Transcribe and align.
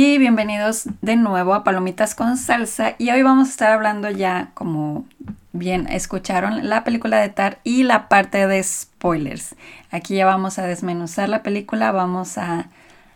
y 0.00 0.16
bienvenidos 0.16 0.84
de 1.02 1.16
nuevo 1.16 1.54
a 1.54 1.64
Palomitas 1.64 2.14
con 2.14 2.36
Salsa 2.36 2.94
y 2.98 3.10
hoy 3.10 3.22
vamos 3.22 3.48
a 3.48 3.50
estar 3.50 3.72
hablando 3.72 4.08
ya 4.08 4.52
como 4.54 5.04
bien 5.52 5.88
escucharon 5.88 6.68
la 6.68 6.84
película 6.84 7.20
de 7.20 7.30
Tar 7.30 7.58
y 7.64 7.82
la 7.82 8.08
parte 8.08 8.46
de 8.46 8.62
spoilers. 8.62 9.56
Aquí 9.90 10.14
ya 10.14 10.24
vamos 10.24 10.60
a 10.60 10.68
desmenuzar 10.68 11.28
la 11.28 11.42
película, 11.42 11.90
vamos 11.90 12.38
a 12.38 12.68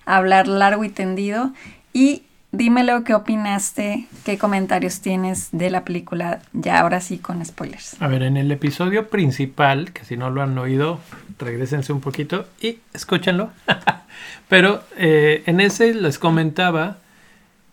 hablar 0.06 0.48
largo 0.48 0.82
y 0.82 0.89
tendido 0.89 1.53
y 1.93 2.25
dímelo 2.53 3.03
qué 3.03 3.14
opinaste, 3.14 4.07
qué 4.25 4.39
comentarios 4.39 5.00
tienes 5.00 5.48
de 5.53 5.71
la 5.71 5.85
película 5.85 6.41
ya 6.53 6.80
ahora 6.80 7.00
sí 7.00 7.18
con 7.18 7.45
spoilers. 7.45 8.00
A 8.00 8.07
ver, 8.07 8.23
en 8.23 8.36
el 8.36 8.53
episodio 8.53 9.09
principal, 9.09 9.93
que 9.93 10.05
si 10.05 10.17
no 10.17 10.30
lo 10.30 10.43
han 10.43 10.57
oído, 10.59 11.00
regresense 11.39 11.93
un 11.93 12.00
poquito 12.00 12.46
y 12.61 12.79
escúchenlo. 12.93 13.50
Pero 14.49 14.82
eh, 14.99 15.43
en 15.46 15.61
ese 15.61 15.95
les 15.95 16.18
comentaba 16.18 16.99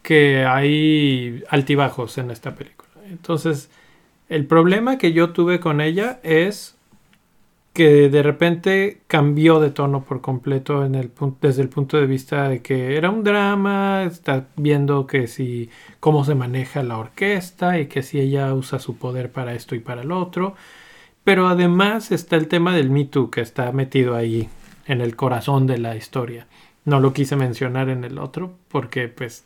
que 0.02 0.46
hay 0.46 1.44
altibajos 1.50 2.18
en 2.18 2.32
esta 2.32 2.56
película. 2.56 2.90
Entonces, 3.10 3.70
el 4.30 4.46
problema 4.46 4.98
que 4.98 5.12
yo 5.12 5.32
tuve 5.32 5.60
con 5.60 5.82
ella 5.82 6.20
es 6.24 6.76
que 7.74 8.10
de 8.10 8.24
repente 8.24 9.02
cambió 9.08 9.60
de 9.60 9.72
tono 9.72 10.04
por 10.04 10.22
completo 10.22 10.82
desde 11.42 11.62
el 11.62 11.70
punto 11.70 11.98
de 11.98 12.06
vista 12.08 12.50
de 12.50 12.62
que 12.62 12.98
era 12.98 13.10
un 13.10 13.24
drama, 13.24 14.04
está 14.04 14.48
viendo 14.56 15.08
que 15.08 15.28
si 15.28 15.70
cómo 16.00 16.26
se 16.26 16.36
maneja 16.36 16.84
la 16.84 16.98
orquesta 16.98 17.80
y 17.80 17.88
que 17.88 18.04
si 18.04 18.20
ella 18.20 18.54
usa 18.54 18.80
su 18.80 18.98
poder 18.98 19.32
para 19.32 19.54
esto 19.54 19.76
y 19.76 19.80
para 19.80 20.02
el 20.02 20.12
otro. 20.12 20.56
Pero 21.24 21.48
además 21.48 22.12
está 22.12 22.36
el 22.38 22.48
tema 22.48 22.76
del 22.76 22.90
Me 22.90 23.06
Too 23.06 23.30
que 23.30 23.42
está 23.42 23.72
metido 23.72 24.16
ahí 24.16 24.50
en 24.86 25.02
el 25.02 25.16
corazón 25.16 25.68
de 25.68 25.78
la 25.78 25.96
historia. 25.96 26.48
No 26.86 27.00
lo 27.00 27.14
quise 27.14 27.36
mencionar 27.36 27.90
en 27.90 28.04
el 28.04 28.18
otro 28.18 28.54
porque 28.70 29.08
pues 29.10 29.44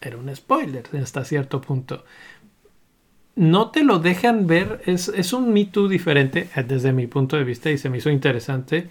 era 0.00 0.16
un 0.18 0.34
spoiler 0.34 0.84
hasta 1.02 1.24
cierto 1.24 1.60
punto. 1.60 2.04
No 3.34 3.70
te 3.70 3.82
lo 3.82 3.98
dejan 3.98 4.46
ver, 4.46 4.82
es, 4.84 5.08
es 5.08 5.32
un 5.32 5.52
Me 5.52 5.64
Too 5.64 5.88
diferente 5.88 6.48
eh, 6.54 6.62
desde 6.62 6.92
mi 6.92 7.06
punto 7.06 7.36
de 7.36 7.44
vista 7.44 7.70
y 7.70 7.78
se 7.78 7.88
me 7.88 7.98
hizo 7.98 8.10
interesante 8.10 8.88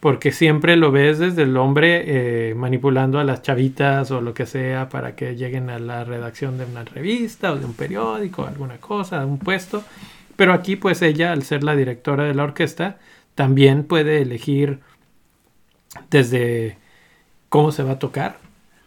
porque 0.00 0.32
siempre 0.32 0.76
lo 0.76 0.90
ves 0.92 1.18
desde 1.18 1.42
el 1.42 1.56
hombre 1.56 2.50
eh, 2.50 2.54
manipulando 2.54 3.18
a 3.18 3.24
las 3.24 3.42
chavitas 3.42 4.10
o 4.10 4.20
lo 4.20 4.34
que 4.34 4.44
sea 4.46 4.88
para 4.88 5.14
que 5.14 5.36
lleguen 5.36 5.70
a 5.70 5.78
la 5.78 6.04
redacción 6.04 6.58
de 6.58 6.64
una 6.64 6.84
revista 6.84 7.52
o 7.52 7.56
de 7.56 7.64
un 7.64 7.74
periódico, 7.74 8.44
alguna 8.46 8.78
cosa, 8.78 9.24
un 9.24 9.38
puesto. 9.38 9.84
Pero 10.36 10.52
aquí 10.52 10.76
pues 10.76 11.00
ella, 11.02 11.32
al 11.32 11.42
ser 11.42 11.62
la 11.64 11.76
directora 11.76 12.24
de 12.24 12.34
la 12.34 12.44
orquesta, 12.44 12.98
también 13.34 13.84
puede 13.84 14.20
elegir 14.20 14.80
desde 16.10 16.78
cómo 17.48 17.72
se 17.72 17.82
va 17.82 17.92
a 17.92 17.98
tocar 17.98 18.38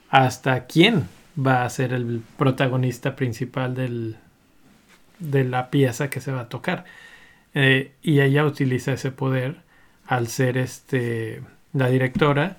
hasta 0.10 0.66
quién 0.66 1.08
va 1.38 1.64
a 1.64 1.70
ser 1.70 1.94
el 1.94 2.22
protagonista 2.38 3.16
principal 3.16 3.76
del, 3.76 4.18
de 5.20 5.44
la 5.44 5.70
pieza 5.70 6.10
que 6.10 6.22
se 6.22 6.32
va 6.32 6.42
a 6.42 6.50
tocar. 6.50 6.86
Eh, 7.54 7.92
y 8.02 8.22
ella 8.22 8.46
utiliza 8.46 8.94
ese 8.94 9.12
poder 9.12 9.58
al 10.08 10.28
ser 10.28 10.58
este, 10.58 11.42
la 11.74 11.90
directora. 11.90 12.58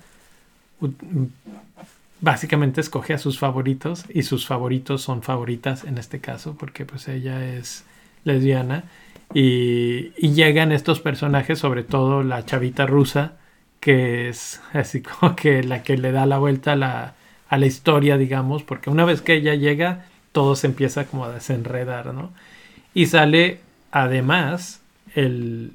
Básicamente 2.19 2.81
escoge 2.81 3.13
a 3.13 3.17
sus 3.17 3.39
favoritos 3.39 4.05
y 4.09 4.23
sus 4.23 4.47
favoritos 4.47 5.01
son 5.01 5.23
favoritas 5.23 5.83
en 5.83 5.97
este 5.97 6.19
caso 6.19 6.55
porque 6.57 6.85
pues 6.85 7.07
ella 7.07 7.43
es 7.55 7.83
lesbiana 8.23 8.83
y, 9.33 10.13
y 10.17 10.33
llegan 10.33 10.71
estos 10.71 10.99
personajes, 10.99 11.59
sobre 11.59 11.83
todo 11.83 12.23
la 12.23 12.45
chavita 12.45 12.85
rusa, 12.85 13.33
que 13.79 14.29
es 14.29 14.61
así 14.73 15.01
como 15.01 15.35
que 15.35 15.63
la 15.63 15.83
que 15.83 15.97
le 15.97 16.11
da 16.11 16.25
la 16.25 16.37
vuelta 16.37 16.73
a 16.73 16.75
la, 16.75 17.15
a 17.49 17.57
la 17.57 17.65
historia, 17.65 18.17
digamos, 18.17 18.63
porque 18.63 18.89
una 18.89 19.05
vez 19.05 19.21
que 19.21 19.33
ella 19.33 19.55
llega, 19.55 20.05
todo 20.31 20.55
se 20.55 20.67
empieza 20.67 21.05
como 21.05 21.25
a 21.25 21.31
desenredar, 21.31 22.13
¿no? 22.13 22.31
Y 22.93 23.07
sale 23.07 23.59
además 23.91 24.81
el 25.15 25.71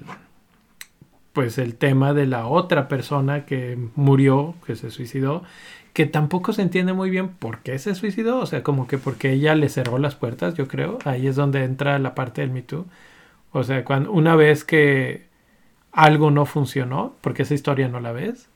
pues 1.33 1.59
el 1.59 1.75
tema 1.75 2.15
de 2.15 2.27
la 2.27 2.47
otra 2.47 2.89
persona 2.89 3.45
que 3.45 3.77
murió, 3.95 4.55
que 4.67 4.75
se 4.75 4.91
suicidó, 4.91 5.43
que 5.93 6.07
tampoco 6.07 6.55
se 6.55 6.63
entiende 6.63 6.95
muy 6.95 7.11
bien 7.11 7.29
por 7.29 7.59
qué 7.59 7.79
se 7.79 7.95
suicidó, 7.95 8.39
o 8.39 8.47
sea, 8.47 8.63
como 8.63 8.87
que 8.87 8.97
porque 8.97 9.33
ella 9.33 9.55
le 9.55 9.69
cerró 9.69 9.99
las 9.99 10.15
puertas, 10.15 10.55
yo 10.55 10.67
creo, 10.67 10.99
ahí 11.05 11.27
es 11.27 11.37
donde 11.37 11.63
entra 11.65 11.99
la 11.99 12.15
parte 12.15 12.41
del 12.41 12.51
Me 12.53 12.63
Too. 12.63 12.87
O 13.53 13.65
sea, 13.65 13.85
cuando 13.85 14.13
una 14.13 14.35
vez 14.35 14.65
que 14.65 15.27
algo 15.93 16.31
no 16.31 16.47
funcionó, 16.47 17.17
porque 17.21 17.43
esa 17.43 17.53
historia 17.53 17.89
no 17.89 18.01
la 18.01 18.13
ves. 18.13 18.49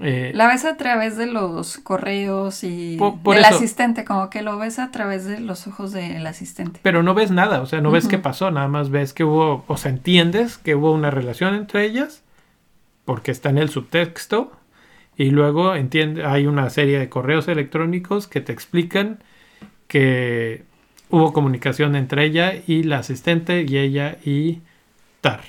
Eh, 0.00 0.30
la 0.34 0.46
ves 0.46 0.64
a 0.64 0.76
través 0.76 1.16
de 1.16 1.26
los 1.26 1.78
correos 1.78 2.62
y 2.62 2.98
del 3.24 3.44
asistente, 3.44 4.04
como 4.04 4.30
que 4.30 4.42
lo 4.42 4.56
ves 4.56 4.78
a 4.78 4.90
través 4.90 5.24
de 5.24 5.40
los 5.40 5.66
ojos 5.66 5.92
del 5.92 6.24
asistente. 6.26 6.78
Pero 6.82 7.02
no 7.02 7.14
ves 7.14 7.30
nada, 7.32 7.60
o 7.60 7.66
sea, 7.66 7.80
no 7.80 7.90
ves 7.90 8.06
qué 8.06 8.18
pasó, 8.18 8.50
nada 8.50 8.68
más 8.68 8.90
ves 8.90 9.12
que 9.12 9.24
hubo, 9.24 9.64
o 9.66 9.76
sea, 9.76 9.90
entiendes 9.90 10.56
que 10.56 10.76
hubo 10.76 10.92
una 10.92 11.10
relación 11.10 11.54
entre 11.54 11.84
ellas, 11.84 12.22
porque 13.04 13.32
está 13.32 13.50
en 13.50 13.58
el 13.58 13.70
subtexto, 13.70 14.52
y 15.16 15.30
luego 15.30 15.74
entiende, 15.74 16.24
hay 16.24 16.46
una 16.46 16.70
serie 16.70 16.98
de 17.00 17.08
correos 17.08 17.48
electrónicos 17.48 18.28
que 18.28 18.40
te 18.40 18.52
explican 18.52 19.18
que 19.88 20.62
hubo 21.10 21.32
comunicación 21.32 21.96
entre 21.96 22.24
ella 22.24 22.52
y 22.66 22.84
la 22.84 22.98
asistente 22.98 23.64
y 23.68 23.78
ella 23.78 24.18
y 24.24 24.60
Tar. 25.20 25.40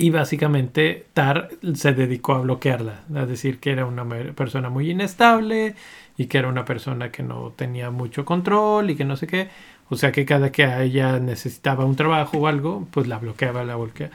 Y 0.00 0.10
básicamente 0.10 1.06
Tar 1.12 1.48
se 1.74 1.92
dedicó 1.92 2.34
a 2.34 2.42
bloquearla, 2.42 3.00
a 3.16 3.26
decir 3.26 3.58
que 3.58 3.72
era 3.72 3.84
una 3.84 4.04
persona 4.36 4.70
muy 4.70 4.92
inestable 4.92 5.74
y 6.16 6.26
que 6.26 6.38
era 6.38 6.46
una 6.46 6.64
persona 6.64 7.10
que 7.10 7.24
no 7.24 7.52
tenía 7.56 7.90
mucho 7.90 8.24
control 8.24 8.90
y 8.90 8.94
que 8.94 9.04
no 9.04 9.16
sé 9.16 9.26
qué. 9.26 9.48
O 9.88 9.96
sea 9.96 10.12
que 10.12 10.24
cada 10.24 10.52
que 10.52 10.62
ella 10.84 11.18
necesitaba 11.18 11.84
un 11.84 11.96
trabajo 11.96 12.38
o 12.38 12.46
algo, 12.46 12.86
pues 12.92 13.08
la 13.08 13.18
bloqueaba, 13.18 13.64
la 13.64 13.74
bloqueaba. 13.74 14.14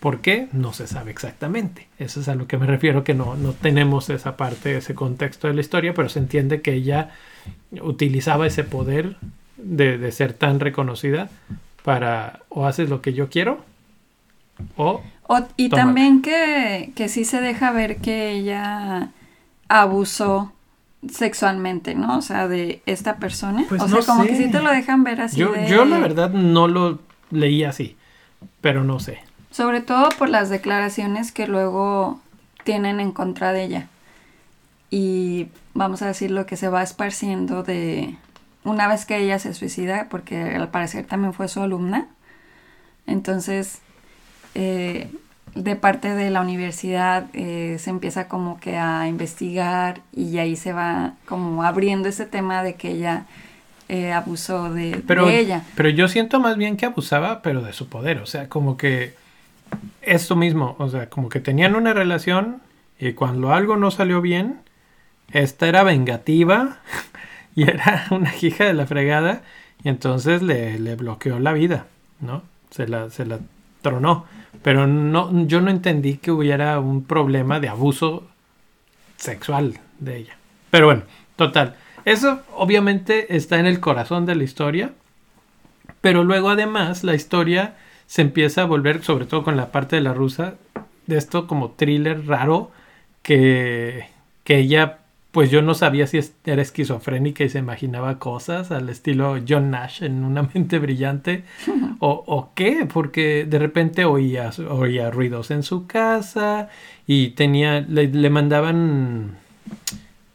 ¿Por 0.00 0.22
qué? 0.22 0.48
No 0.52 0.72
se 0.72 0.86
sabe 0.86 1.10
exactamente. 1.10 1.88
Eso 1.98 2.20
es 2.20 2.28
a 2.28 2.34
lo 2.34 2.46
que 2.46 2.56
me 2.56 2.64
refiero, 2.64 3.04
que 3.04 3.12
no, 3.12 3.34
no 3.34 3.52
tenemos 3.52 4.08
esa 4.08 4.38
parte, 4.38 4.78
ese 4.78 4.94
contexto 4.94 5.46
de 5.46 5.52
la 5.52 5.60
historia, 5.60 5.92
pero 5.92 6.08
se 6.08 6.20
entiende 6.20 6.62
que 6.62 6.72
ella 6.72 7.10
utilizaba 7.82 8.46
ese 8.46 8.64
poder 8.64 9.16
de, 9.58 9.98
de 9.98 10.10
ser 10.10 10.32
tan 10.32 10.58
reconocida 10.58 11.28
para 11.84 12.40
o 12.48 12.64
haces 12.64 12.88
lo 12.88 13.02
que 13.02 13.12
yo 13.12 13.28
quiero 13.28 13.70
o, 14.76 15.02
y 15.56 15.68
también 15.68 16.22
que, 16.22 16.92
que 16.94 17.08
sí 17.08 17.24
se 17.24 17.40
deja 17.40 17.72
ver 17.72 17.98
que 17.98 18.30
ella 18.30 19.10
abusó 19.68 20.52
sexualmente, 21.10 21.94
¿no? 21.94 22.18
O 22.18 22.22
sea, 22.22 22.48
de 22.48 22.82
esta 22.86 23.16
persona. 23.16 23.64
Pues 23.68 23.82
o 23.82 23.88
sea, 23.88 24.00
como 24.02 24.24
que 24.24 24.36
sí 24.36 24.50
te 24.50 24.60
lo 24.60 24.70
dejan 24.70 25.04
ver 25.04 25.20
así. 25.20 25.36
Yo, 25.38 25.54
yo 25.66 25.84
la 25.84 25.98
verdad 25.98 26.30
no 26.30 26.68
lo 26.68 27.00
leí 27.30 27.64
así, 27.64 27.96
pero 28.60 28.84
no 28.84 29.00
sé. 29.00 29.20
Sobre 29.50 29.80
todo 29.80 30.08
por 30.18 30.28
las 30.28 30.48
declaraciones 30.48 31.32
que 31.32 31.46
luego 31.46 32.20
tienen 32.64 33.00
en 33.00 33.12
contra 33.12 33.52
de 33.52 33.64
ella. 33.64 33.88
Y 34.90 35.48
vamos 35.74 36.02
a 36.02 36.06
decir 36.06 36.30
lo 36.30 36.46
que 36.46 36.56
se 36.56 36.68
va 36.68 36.82
esparciendo 36.82 37.62
de 37.62 38.16
una 38.64 38.86
vez 38.86 39.04
que 39.04 39.16
ella 39.16 39.38
se 39.38 39.54
suicida, 39.54 40.08
porque 40.08 40.42
al 40.42 40.68
parecer 40.68 41.06
también 41.06 41.32
fue 41.32 41.48
su 41.48 41.60
alumna. 41.60 42.06
Entonces, 43.06 43.80
eh, 44.54 45.10
de 45.54 45.76
parte 45.76 46.14
de 46.14 46.30
la 46.30 46.40
universidad 46.40 47.26
eh, 47.34 47.76
se 47.78 47.90
empieza 47.90 48.28
como 48.28 48.58
que 48.58 48.76
a 48.76 49.06
investigar 49.08 50.00
y 50.12 50.38
ahí 50.38 50.56
se 50.56 50.72
va 50.72 51.14
como 51.26 51.62
abriendo 51.62 52.08
ese 52.08 52.24
tema 52.24 52.62
de 52.62 52.74
que 52.74 52.90
ella 52.90 53.26
eh, 53.88 54.12
abusó 54.12 54.72
de, 54.72 55.02
ella. 55.30 55.64
Pero 55.74 55.90
yo 55.90 56.08
siento 56.08 56.40
más 56.40 56.56
bien 56.56 56.76
que 56.76 56.86
abusaba, 56.86 57.42
pero 57.42 57.60
de 57.60 57.74
su 57.74 57.88
poder, 57.88 58.18
o 58.18 58.26
sea, 58.26 58.48
como 58.48 58.78
que 58.78 59.14
esto 60.00 60.36
mismo, 60.36 60.76
o 60.78 60.88
sea, 60.88 61.10
como 61.10 61.28
que 61.28 61.40
tenían 61.40 61.74
una 61.74 61.92
relación 61.92 62.62
y 62.98 63.12
cuando 63.12 63.52
algo 63.52 63.76
no 63.76 63.90
salió 63.90 64.22
bien, 64.22 64.60
esta 65.32 65.68
era 65.68 65.82
vengativa 65.82 66.78
y 67.54 67.64
era 67.64 68.06
una 68.10 68.34
hija 68.40 68.64
de 68.64 68.72
la 68.72 68.86
fregada 68.86 69.42
y 69.84 69.90
entonces 69.90 70.40
le, 70.40 70.78
le 70.78 70.96
bloqueó 70.96 71.38
la 71.40 71.52
vida, 71.52 71.86
¿no? 72.20 72.42
Se 72.70 72.88
la, 72.88 73.10
se 73.10 73.26
la 73.26 73.40
tronó. 73.82 74.26
Pero 74.62 74.86
no, 74.86 75.46
yo 75.46 75.60
no 75.60 75.70
entendí 75.70 76.16
que 76.18 76.30
hubiera 76.30 76.78
un 76.80 77.04
problema 77.04 77.60
de 77.60 77.68
abuso 77.68 78.28
sexual 79.16 79.78
de 79.98 80.18
ella. 80.18 80.36
Pero 80.70 80.86
bueno, 80.86 81.02
total. 81.36 81.76
Eso 82.04 82.40
obviamente 82.54 83.36
está 83.36 83.58
en 83.58 83.66
el 83.66 83.80
corazón 83.80 84.26
de 84.26 84.34
la 84.34 84.44
historia. 84.44 84.92
Pero 86.00 86.24
luego 86.24 86.50
además 86.50 87.04
la 87.04 87.14
historia 87.14 87.76
se 88.06 88.22
empieza 88.22 88.62
a 88.62 88.66
volver, 88.66 89.02
sobre 89.02 89.26
todo 89.26 89.44
con 89.44 89.56
la 89.56 89.70
parte 89.70 89.96
de 89.96 90.02
la 90.02 90.14
rusa, 90.14 90.54
de 91.06 91.16
esto 91.16 91.46
como 91.46 91.70
thriller 91.70 92.26
raro 92.26 92.70
que, 93.22 94.06
que 94.44 94.58
ella 94.58 94.98
pues 95.32 95.50
yo 95.50 95.62
no 95.62 95.72
sabía 95.74 96.06
si 96.06 96.20
era 96.44 96.60
esquizofrénica 96.60 97.42
y 97.42 97.48
se 97.48 97.58
imaginaba 97.58 98.18
cosas 98.18 98.70
al 98.70 98.90
estilo 98.90 99.38
John 99.48 99.70
Nash 99.70 100.02
en 100.02 100.24
una 100.24 100.42
mente 100.54 100.78
brillante 100.78 101.44
o, 101.98 102.50
qué, 102.54 102.86
porque 102.92 103.46
de 103.46 103.58
repente 103.58 104.04
oía, 104.04 104.50
oía 104.68 105.10
ruidos 105.10 105.50
en 105.50 105.62
su 105.62 105.86
casa 105.86 106.68
y 107.06 107.30
tenía, 107.30 107.80
le, 107.80 108.30
mandaban 108.30 109.38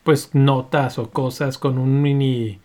pues 0.04 0.34
notas 0.34 0.98
o 0.98 1.12
cosas 1.12 1.58
con 1.60 1.78
un 1.78 2.02
mini 2.02 2.60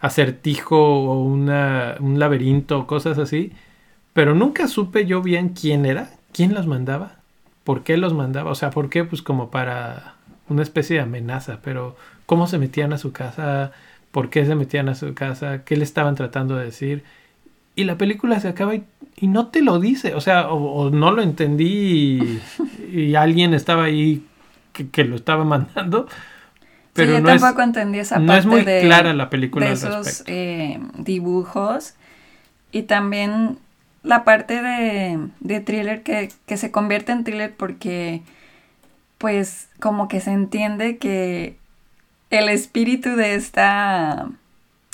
acertijo 0.00 0.76
o 0.76 1.22
una, 1.22 1.96
un 2.00 2.18
laberinto, 2.18 2.86
cosas 2.86 3.18
así. 3.18 3.52
Pero 4.12 4.34
nunca 4.34 4.68
supe 4.68 5.06
yo 5.06 5.22
bien 5.22 5.50
quién 5.50 5.86
era, 5.86 6.10
quién 6.32 6.52
los 6.52 6.66
mandaba, 6.66 7.20
por 7.64 7.82
qué 7.82 7.96
los 7.96 8.12
mandaba, 8.12 8.50
o 8.50 8.54
sea, 8.54 8.70
por 8.70 8.90
qué, 8.90 9.04
pues 9.04 9.22
como 9.22 9.50
para 9.50 10.16
una 10.52 10.62
especie 10.62 10.96
de 10.96 11.02
amenaza, 11.02 11.58
pero 11.62 11.96
cómo 12.26 12.46
se 12.46 12.58
metían 12.58 12.92
a 12.92 12.98
su 12.98 13.12
casa, 13.12 13.72
por 14.10 14.30
qué 14.30 14.46
se 14.46 14.54
metían 14.54 14.88
a 14.88 14.94
su 14.94 15.14
casa, 15.14 15.64
qué 15.64 15.76
le 15.76 15.84
estaban 15.84 16.14
tratando 16.14 16.56
de 16.56 16.66
decir. 16.66 17.02
Y 17.74 17.84
la 17.84 17.96
película 17.96 18.38
se 18.40 18.48
acaba 18.48 18.74
y, 18.74 18.84
no 19.22 19.48
te 19.48 19.62
lo 19.62 19.78
dice, 19.78 20.14
o 20.14 20.20
sea, 20.20 20.50
o, 20.50 20.90
no 20.90 21.10
lo 21.10 21.22
entendí 21.22 22.40
y, 22.92 23.14
alguien 23.14 23.54
estaba 23.54 23.84
ahí 23.84 24.26
que, 24.72 25.04
lo 25.04 25.16
estaba 25.16 25.44
mandando. 25.44 26.06
Pero 26.92 27.16
sí, 27.16 27.22
yo 27.22 27.24
tampoco 27.24 27.62
entendí 27.62 27.98
esa 27.98 28.16
parte. 28.16 28.26
No 28.26 28.34
es 28.34 28.46
muy 28.46 28.64
clara 28.64 29.14
la 29.14 29.30
película. 29.30 29.66
De 29.66 29.72
esos 29.72 30.24
eh, 30.26 30.78
dibujos. 30.98 31.94
Y 32.70 32.82
también 32.82 33.58
la 34.02 34.24
parte 34.24 34.60
de, 34.60 35.18
de 35.40 35.60
thriller 35.60 36.02
que, 36.02 36.30
que 36.46 36.56
se 36.58 36.70
convierte 36.70 37.12
en 37.12 37.24
thriller 37.24 37.54
porque 37.56 38.22
pues 39.22 39.68
como 39.78 40.08
que 40.08 40.20
se 40.20 40.32
entiende 40.32 40.98
que 40.98 41.56
el 42.30 42.48
espíritu 42.48 43.10
de 43.14 43.36
esta 43.36 44.26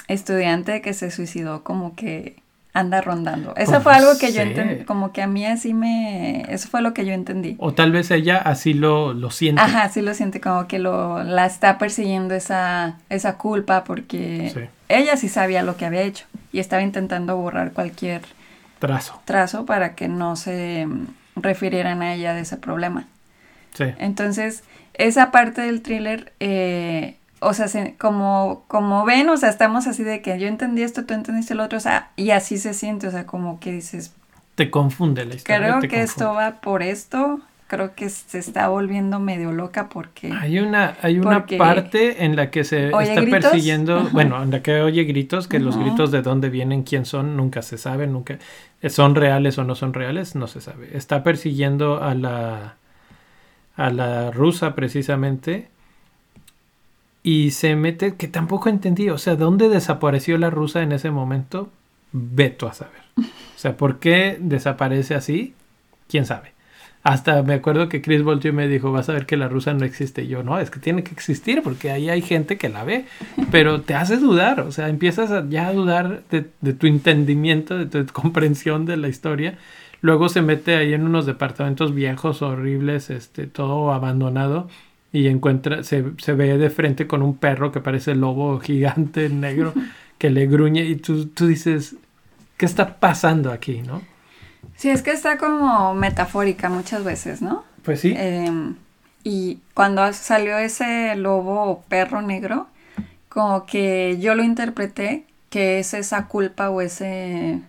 estudiante 0.07 0.83
que 0.83 0.93
se 0.93 1.11
suicidó 1.11 1.65
como 1.65 1.97
que 1.97 2.37
anda 2.75 3.01
rondando. 3.01 3.55
Eso 3.57 3.73
pues 3.73 3.83
fue 3.85 3.95
algo 3.95 4.19
que 4.21 4.31
yo 4.35 4.43
entendí, 4.43 4.85
como 4.85 5.13
que 5.13 5.23
a 5.23 5.27
mí 5.27 5.47
así 5.47 5.73
me... 5.73 6.43
Eso 6.51 6.69
fue 6.69 6.83
lo 6.83 6.93
que 6.93 7.07
yo 7.07 7.15
entendí. 7.15 7.57
O 7.59 7.73
tal 7.73 7.91
vez 7.91 8.11
ella 8.11 8.37
así 8.37 8.75
lo, 8.75 9.15
lo 9.15 9.31
siente. 9.31 9.63
Ajá, 9.63 9.89
sí 9.89 10.03
lo 10.03 10.13
siente, 10.13 10.43
como 10.43 10.69
que 10.69 10.79
lo, 10.79 11.25
la 11.25 11.47
está 11.47 11.79
persiguiendo 11.79 12.35
esa, 12.35 12.99
esa 13.09 13.39
culpa 13.39 13.85
porque 13.85 14.69
ella 14.91 15.17
sí 15.17 15.31
sabía 15.31 15.63
lo 15.63 15.79
que 15.79 15.87
había 15.87 16.03
hecho 16.03 16.27
y 16.53 16.59
estaba 16.59 16.83
intentando 16.83 17.35
borrar 17.39 17.73
cualquier 17.73 18.21
trazo. 18.79 19.23
Trazo 19.25 19.65
para 19.65 19.95
que 19.95 20.07
no 20.07 20.37
se 20.37 20.87
refirieran 21.35 22.03
a 22.03 22.13
ella 22.13 22.35
de 22.35 22.43
ese 22.43 22.59
problema. 22.59 23.07
Sí. 23.79 23.85
Entonces, 23.99 24.65
esa 24.95 25.31
parte 25.31 25.63
del 25.63 25.83
thriller, 25.83 26.33
eh, 26.41 27.17
o 27.39 27.55
sea, 27.55 27.67
como, 27.99 28.65
como 28.67 29.05
ven, 29.05 29.29
o 29.29 29.37
sea, 29.37 29.49
estamos 29.49 29.87
así 29.87 30.03
de 30.03 30.21
que 30.21 30.39
yo 30.41 30.49
entendí 30.49 30.83
esto, 30.83 31.05
tú 31.05 31.15
entendiste 31.15 31.55
lo 31.55 31.65
otro, 31.65 31.79
o 31.79 31.81
sea, 31.81 32.11
y 32.17 32.31
así 32.31 32.59
se 32.59 32.75
siente, 32.75 33.07
o 33.07 33.11
sea, 33.13 33.25
como 33.25 33.61
que 33.61 33.71
dices... 33.71 34.13
Te 34.57 34.71
confunde 34.71 35.25
la 35.25 35.37
historia. 35.37 35.79
Creo 35.79 35.81
que 35.89 36.03
esto 36.03 36.35
va 36.35 36.61
por 36.61 36.83
esto, 36.83 37.41
creo 37.69 37.95
que 37.95 38.09
se 38.09 38.41
está 38.41 38.67
volviendo 38.67 39.21
medio 39.21 39.53
loca 39.53 39.89
porque... 39.89 40.33
Hay 40.33 40.59
una, 40.59 40.97
hay 41.01 41.21
una 41.21 41.47
parte 41.47 42.25
en 42.25 42.35
la 42.35 42.51
que 42.51 42.65
se 42.65 42.89
está 42.89 43.23
persiguiendo, 43.31 44.09
bueno, 44.11 44.43
en 44.43 44.51
la 44.51 44.61
que 44.61 44.81
oye 44.81 45.05
gritos, 45.05 45.47
que 45.47 45.61
los 45.61 45.79
gritos 45.79 46.11
de 46.11 46.23
dónde 46.23 46.51
vienen, 46.51 46.83
quién 46.83 47.05
son, 47.05 47.37
nunca 47.37 47.63
se 47.63 47.79
sabe, 47.79 48.09
nunca... 48.09 48.39
¿Son 48.89 49.15
reales 49.15 49.59
o 49.59 49.65
no 49.65 49.77
son 49.77 49.95
reales? 49.95 50.35
No 50.35 50.49
se 50.49 50.61
sabe. 50.61 50.97
Está 50.97 51.23
persiguiendo 51.23 52.03
a 52.03 52.15
la 52.15 52.77
a 53.79 53.91
la 53.91 54.31
rusa 54.33 54.75
precisamente 54.75 55.69
y 57.23 57.53
se 57.53 57.77
mete 57.77 58.17
que 58.17 58.29
tampoco 58.29 58.69
entendí, 58.69 59.09
o 59.09 59.19
sea, 59.19 59.37
¿dónde 59.37 59.69
desapareció 59.69 60.37
la 60.37 60.51
rusa 60.51 60.83
en 60.83 60.93
ese 60.93 61.11
momento? 61.11 61.71
Veto 62.13 62.67
a 62.67 62.75
saber. 62.75 63.03
O 63.17 63.59
sea, 63.59 63.77
¿por 63.77 63.99
qué 63.99 64.37
desaparece 64.41 65.15
así? 65.15 65.55
¿Quién 66.09 66.27
sabe? 66.27 66.53
Hasta 67.05 67.43
me 67.43 67.55
acuerdo 67.55 67.89
que 67.89 68.03
Chris 68.03 68.25
volteó 68.25 68.51
y 68.51 68.55
me 68.55 68.67
dijo, 68.67 68.91
vas 68.91 69.09
a 69.09 69.13
ver 69.13 69.27
que 69.27 69.37
la 69.37 69.49
rusa 69.49 69.73
no 69.75 69.85
existe. 69.85 70.27
Yo, 70.27 70.43
no, 70.43 70.59
es 70.59 70.71
que 70.71 70.81
tiene 70.81 71.05
que 71.05 71.13
existir 71.13 71.63
porque 71.63 71.93
ahí 71.93 72.11
hay 72.11 72.23
gente 72.23 72.59
que 72.59 72.69
la 72.69 72.83
ve. 72.83 73.05
Pero 73.53 73.83
te 73.83 73.95
hace 73.95 74.17
dudar, 74.17 74.61
o 74.61 74.73
sea, 74.73 74.89
empiezas 74.89 75.49
ya 75.51 75.69
a 75.69 75.73
dudar 75.73 76.23
de 76.31 76.73
tu 76.73 76.87
entendimiento, 76.89 77.79
de 77.79 77.87
tu 77.87 78.13
comprensión 78.13 78.87
de 78.87 78.97
la 78.97 79.09
historia. 79.09 79.57
Luego 80.01 80.29
se 80.29 80.43
mete 80.43 80.77
ahí 80.77 80.95
en 80.95 81.05
unos 81.05 81.27
departamentos 81.27 81.95
viejos, 81.95 82.43
horribles, 82.43 83.11
este, 83.11 83.47
todo 83.47 83.93
abandonado. 83.93 84.69
Y 85.13 85.27
encuentra, 85.29 85.83
se, 85.85 86.05
se 86.19 86.35
ve 86.35 86.59
de 86.59 86.71
frente 86.71 87.07
con 87.07 87.23
un 87.23 87.37
perro 87.37 87.73
que 87.73 87.81
parece 87.81 88.15
lobo 88.15 88.61
gigante 88.61 89.29
negro 89.29 89.73
que 90.19 90.31
le 90.31 90.47
gruñe. 90.47 90.85
Y 90.85 90.97
tú, 90.97 91.27
tú 91.27 91.47
dices, 91.47 91.97
¿qué 92.57 92.67
está 92.67 92.97
pasando 92.99 93.51
aquí, 93.51 93.83
no? 93.83 94.03
Sí, 94.77 94.91
es 94.91 95.03
que 95.03 95.11
está 95.11 95.39
como 95.39 95.95
metafórica 95.95 96.69
muchas 96.69 97.05
veces, 97.05 97.43
¿no? 97.43 97.65
Pues 97.83 98.01
sí. 98.01 98.15
Em, 98.17 98.77
y 99.25 99.59
cuando 99.75 100.13
salió 100.13 100.59
ese 100.59 101.17
lobo 101.17 101.65
o 101.65 101.83
perro 101.83 102.23
negro, 102.23 102.69
como 103.29 103.67
que 103.67 104.19
yo 104.21 104.35
lo 104.35 104.45
interpreté 104.45 105.25
que 105.51 105.79
es 105.79 105.95
esa 105.95 106.27
culpa 106.27 106.71
o 106.71 106.81
ese 106.81 107.61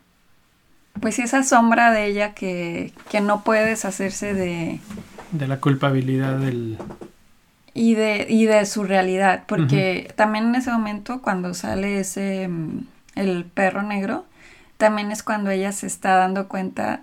pues 1.02 1.20
esa 1.20 1.44
sombra 1.44 1.92
de 1.92 2.06
ella 2.06 2.34
que, 2.34 2.94
no 3.22 3.44
puede 3.44 3.66
deshacerse 3.66 4.34
de... 4.34 4.80
De 5.32 5.48
la 5.48 5.60
culpabilidad 5.60 6.38
del... 6.38 6.78
Y 7.74 7.94
de, 7.94 8.26
y 8.28 8.46
de 8.46 8.66
su 8.66 8.84
realidad, 8.84 9.44
porque 9.46 10.12
también 10.16 10.48
en 10.48 10.56
ese 10.56 10.72
momento 10.72 11.22
cuando 11.22 11.54
sale 11.54 12.00
ese, 12.00 12.48
mm, 12.48 12.80
el 13.16 13.46
perro 13.46 13.84
negro, 13.84 14.26
también 14.78 15.12
es 15.12 15.24
cuando 15.24 15.52
ella 15.52 15.72
se 15.72 15.88
está 15.88 16.16
dando 16.16 16.48
cuenta 16.48 17.02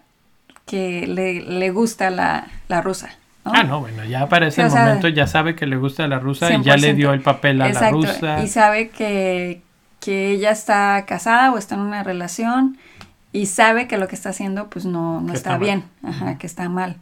que 0.66 1.06
le, 1.06 1.70
gusta 1.70 2.10
la, 2.10 2.48
rusa. 2.82 3.10
Ah, 3.44 3.62
no, 3.62 3.80
bueno, 3.80 4.04
ya 4.04 4.28
para 4.28 4.48
ese 4.48 4.68
momento 4.68 5.08
ya 5.08 5.26
sabe 5.28 5.54
que 5.54 5.66
le 5.66 5.76
gusta 5.76 6.06
la 6.08 6.18
rusa 6.18 6.52
y 6.52 6.62
ya 6.62 6.76
le 6.76 6.94
dio 6.94 7.12
el 7.12 7.20
papel 7.20 7.62
a 7.62 7.68
la 7.68 7.90
rusa. 7.90 8.42
Y 8.42 8.48
sabe 8.48 8.88
que, 8.88 9.62
que 10.00 10.32
ella 10.32 10.50
está 10.50 11.04
casada 11.06 11.52
o 11.52 11.58
está 11.58 11.76
en 11.76 11.82
una 11.82 12.02
relación 12.02 12.76
y 13.36 13.44
sabe 13.44 13.86
que 13.86 13.98
lo 13.98 14.08
que 14.08 14.14
está 14.14 14.30
haciendo 14.30 14.70
pues 14.70 14.86
no, 14.86 15.20
no 15.20 15.34
está, 15.34 15.58
bien, 15.58 15.84
Ajá, 16.02 16.38
que 16.38 16.46
está 16.46 16.70
mal. 16.70 16.96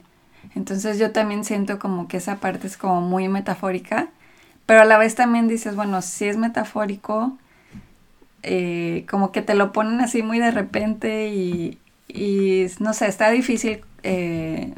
Entonces 0.56 0.98
yo 0.98 1.12
también 1.12 1.44
siento 1.44 1.78
como 1.78 2.08
que 2.08 2.16
esa 2.16 2.40
parte 2.40 2.66
es 2.66 2.76
como 2.76 3.00
muy 3.00 3.28
metafórica, 3.28 4.08
pero 4.66 4.80
a 4.80 4.84
la 4.84 4.98
vez 4.98 5.14
también 5.14 5.46
dices, 5.46 5.76
bueno, 5.76 6.02
si 6.02 6.24
es 6.24 6.36
metafórico, 6.36 7.38
eh, 8.42 9.06
como 9.08 9.30
que 9.30 9.42
te 9.42 9.54
lo 9.54 9.70
ponen 9.70 10.00
así 10.00 10.24
muy 10.24 10.40
de 10.40 10.50
repente 10.50 11.28
y, 11.28 11.78
y 12.08 12.66
no 12.80 12.94
sé, 12.94 13.06
está 13.06 13.30
difícil 13.30 13.82
eh, 14.02 14.74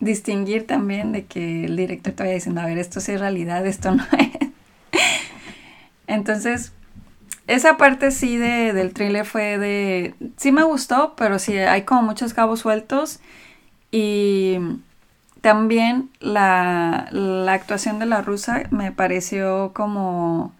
distinguir 0.00 0.66
también 0.66 1.12
de 1.12 1.26
que 1.26 1.66
el 1.66 1.76
director 1.76 2.12
te 2.12 2.24
vaya 2.24 2.34
diciendo, 2.34 2.60
a 2.60 2.66
ver, 2.66 2.78
esto 2.78 2.98
sí 2.98 3.12
es 3.12 3.20
realidad, 3.20 3.64
esto 3.68 3.94
no 3.94 4.04
es. 4.18 4.48
Entonces, 6.08 6.72
esa 7.46 7.76
parte 7.76 8.10
sí 8.10 8.36
de, 8.36 8.72
del 8.72 8.92
thriller 8.92 9.24
fue 9.26 9.58
de... 9.58 10.14
Sí 10.36 10.52
me 10.52 10.62
gustó, 10.62 11.14
pero 11.16 11.38
sí 11.38 11.56
hay 11.58 11.82
como 11.82 12.02
muchos 12.02 12.34
cabos 12.34 12.60
sueltos. 12.60 13.20
Y 13.90 14.58
también 15.40 16.10
la, 16.20 17.08
actuación 17.48 17.98
de 17.98 18.06
la 18.06 18.22
rusa 18.22 18.62
me 18.70 18.92
pareció 18.92 19.72
como... 19.74 20.52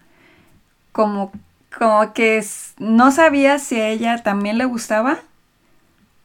Como, 0.91 1.31
como 1.75 2.13
que 2.13 2.45
no 2.77 3.11
sabía 3.11 3.57
si 3.57 3.79
a 3.79 3.89
ella 3.89 4.21
también 4.21 4.59
le 4.59 4.65
gustaba 4.65 5.19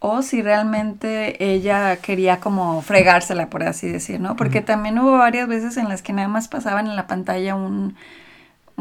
o 0.00 0.20
si 0.20 0.42
realmente 0.42 1.42
ella 1.42 1.96
quería 1.96 2.38
como 2.38 2.82
fregársela, 2.82 3.48
por 3.48 3.62
así 3.62 3.88
decir, 3.88 4.20
¿no? 4.20 4.36
Porque 4.36 4.60
también 4.60 4.98
hubo 4.98 5.16
varias 5.16 5.48
veces 5.48 5.78
en 5.78 5.88
las 5.88 6.02
que 6.02 6.12
nada 6.12 6.28
más 6.28 6.48
pasaban 6.48 6.86
en 6.86 6.96
la 6.96 7.06
pantalla 7.06 7.56
un, 7.56 7.96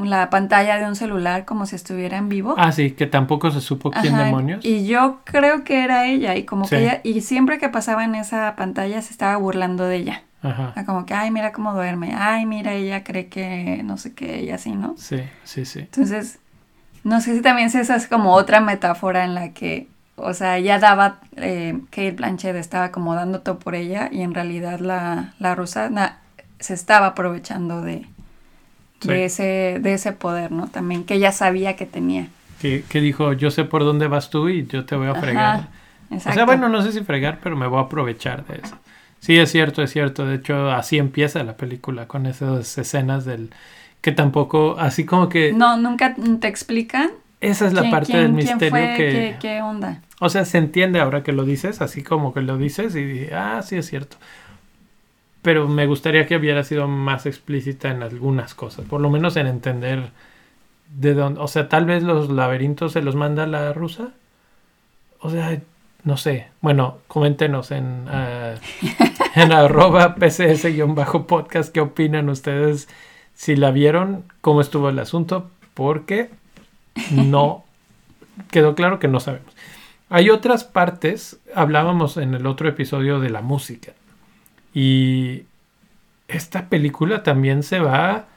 la 0.06 0.30
pantalla 0.30 0.77
de 0.77 0.86
un 0.86 0.96
celular 0.96 1.46
como 1.46 1.66
si 1.66 1.75
estuviera 1.75 2.18
en 2.18 2.30
vivo. 2.30 2.56
Ah, 2.58 2.72
sí, 2.72 2.92
que 2.92 3.08
tampoco 3.08 3.51
se 3.51 3.62
supo 3.62 3.92
quién 3.92 4.16
demonios. 4.16 4.63
Y 4.63 4.86
yo 4.86 5.20
creo 5.24 5.63
que 5.63 5.84
era 5.84 6.06
ella 6.06 6.36
y 6.36 6.44
como 6.44 6.68
que 6.68 6.77
ella, 6.77 7.01
y 7.04 7.22
siempre 7.22 7.58
que 7.58 7.70
pasaba 7.70 8.04
en 8.04 8.16
esa 8.16 8.56
pantalla 8.56 9.01
se 9.01 9.12
estaba 9.12 9.36
burlando 9.38 9.86
de 9.86 9.96
ella. 9.98 10.24
Ajá. 10.44 10.74
Como 10.86 11.06
que, 11.06 11.13
ay, 11.13 11.32
mira 11.32 11.51
cómo 11.51 11.74
duerme, 11.74 12.13
ay, 12.16 12.46
mira, 12.46 12.74
ella 12.74 13.04
cree 13.04 13.27
que 13.27 13.82
no 13.84 13.98
sé 13.98 14.13
qué, 14.13 14.44
y 14.44 14.51
así, 14.51 14.72
¿no? 14.72 14.96
Sí, 14.98 15.22
sí, 15.44 15.66
sí. 15.66 15.80
Entonces, 15.80 16.39
no 17.04 17.22
sé 17.22 17.36
si 17.36 17.42
también 17.42 17.68
esa 17.68 17.96
es 17.96 18.08
como 18.08 18.34
otra 18.34 18.60
metáfora 18.60 19.25
en 19.25 19.34
la 19.34 19.54
que, 19.54 19.88
o 20.16 20.34
sea, 20.34 20.58
ella 20.58 20.77
daba, 20.77 21.22
eh, 21.38 21.80
Kate 21.89 22.12
Blanchett 22.12 22.56
estaba 22.56 22.92
como 22.92 23.16
dando 23.16 23.42
todo 23.42 23.58
por 23.60 23.75
ella 23.75 24.10
y 24.12 24.22
en 24.22 24.34
realidad 24.34 24.80
la, 24.80 25.34
la 25.39 25.56
rusa 25.56 25.89
se 26.60 26.74
estaba 26.74 27.08
aprovechando 27.08 27.82
de, 27.82 28.06
de, 29.04 29.25
ese, 29.25 29.80
de 29.82 29.94
ese 29.94 30.13
poder, 30.13 30.51
¿no? 30.51 30.68
También 30.68 31.04
que 31.04 31.16
ella 31.16 31.32
sabía 31.32 31.75
que 31.75 31.86
tenía. 31.86 32.27
Que, 32.60 32.84
dijo, 32.94 33.34
yo 33.34 33.51
sé 33.51 33.66
por 33.66 33.84
dónde 33.84 34.08
vas 34.08 34.30
tú 34.30 34.50
y 34.50 34.66
yo 34.66 34.86
te 34.86 34.96
voy 34.96 35.08
a 35.08 35.16
fregar. 35.16 35.68
o 36.10 36.20
sea, 36.20 36.46
bueno, 36.46 36.70
no 36.70 36.82
sé 36.82 36.92
si 36.92 37.01
fregar, 37.01 37.39
pero 37.42 37.56
me 37.56 37.68
voy 37.68 37.80
a 37.80 37.84
aprovechar 37.84 38.46
de 38.46 38.62
eso. 38.63 38.77
Sí, 39.20 39.38
es 39.38 39.51
cierto, 39.51 39.84
es 39.84 39.92
cierto. 39.92 40.25
De 40.25 40.36
hecho, 40.36 40.72
así 40.72 40.98
empieza 40.98 41.44
la 41.44 41.56
película, 41.56 42.08
con 42.08 42.25
esas 42.25 42.77
escenas 42.77 43.25
del... 43.25 43.51
que 44.01 44.12
tampoco, 44.12 44.75
así 44.80 45.06
como 45.06 45.30
que... 45.30 45.54
No, 45.54 45.77
nunca 45.77 46.16
te 46.39 46.48
explican. 46.48 47.12
Esa 47.39 47.68
es 47.68 47.74
la 47.74 47.89
parte 47.92 48.18
del 48.18 48.34
misterio 48.34 48.72
que... 48.72 49.38
¿Qué, 49.39 49.62
onda? 49.62 50.01
O 50.20 50.30
sea, 50.30 50.44
se 50.46 50.58
entiende 50.58 51.00
ahora 51.00 51.22
que 51.22 51.34
lo 51.34 51.46
dices, 51.46 51.82
así 51.82 52.01
como 52.01 52.34
que 52.34 52.42
lo 52.42 52.58
dices 52.58 52.96
y 52.96 53.27
ah, 53.32 53.62
sí 53.63 53.75
es 53.75 53.86
cierto 53.86 54.18
pero 55.48 55.66
me 55.66 55.88
gustaría 55.88 56.25
que 56.27 56.36
hubiera 56.36 56.62
sido 56.66 56.89
más 56.89 57.25
explícita 57.25 57.89
en 57.89 58.04
algunas 58.04 58.54
cosas, 58.54 58.84
por 58.84 59.00
lo 59.00 59.10
menos 59.10 59.38
en 59.38 59.48
entender 59.48 60.10
de 60.94 61.13
dónde, 61.13 61.39
o 61.39 61.48
sea, 61.48 61.70
tal 61.70 61.86
vez 61.86 62.04
los 62.04 62.30
laberintos 62.30 62.92
se 62.92 63.01
los 63.01 63.16
manda 63.16 63.48
la 63.48 63.72
rusa. 63.72 64.10
O 65.22 65.30
sea, 65.30 65.58
no 66.04 66.18
sé. 66.18 66.48
Bueno, 66.60 66.98
coméntenos 67.08 67.72
en, 67.72 68.10
uh, 68.10 69.39
en 69.39 69.51
arroba 69.54 70.16
pcs-podcast 70.16 71.72
qué 71.72 71.80
opinan 71.80 72.27
ustedes 72.27 72.89
si 73.34 73.56
la 73.56 73.72
vieron, 73.72 74.25
cómo 74.42 74.60
estuvo 74.60 74.89
el 74.89 75.00
asunto, 75.00 75.50
porque 75.74 76.30
no 77.10 77.63
quedó 78.51 78.75
claro 78.75 79.00
que 79.00 79.08
no 79.08 79.22
sabemos. 79.22 79.56
Hay 80.10 80.30
otras 80.30 80.66
partes, 80.66 81.39
hablábamos 81.56 82.18
en 82.18 82.34
el 82.34 82.46
otro 82.48 82.68
episodio 82.68 83.22
de 83.22 83.30
la 83.30 83.39
música. 83.39 83.94
Y 84.74 85.43
esta 86.27 86.69
película 86.69 87.24
también 87.24 87.63
se 87.63 87.79
va 87.79 88.27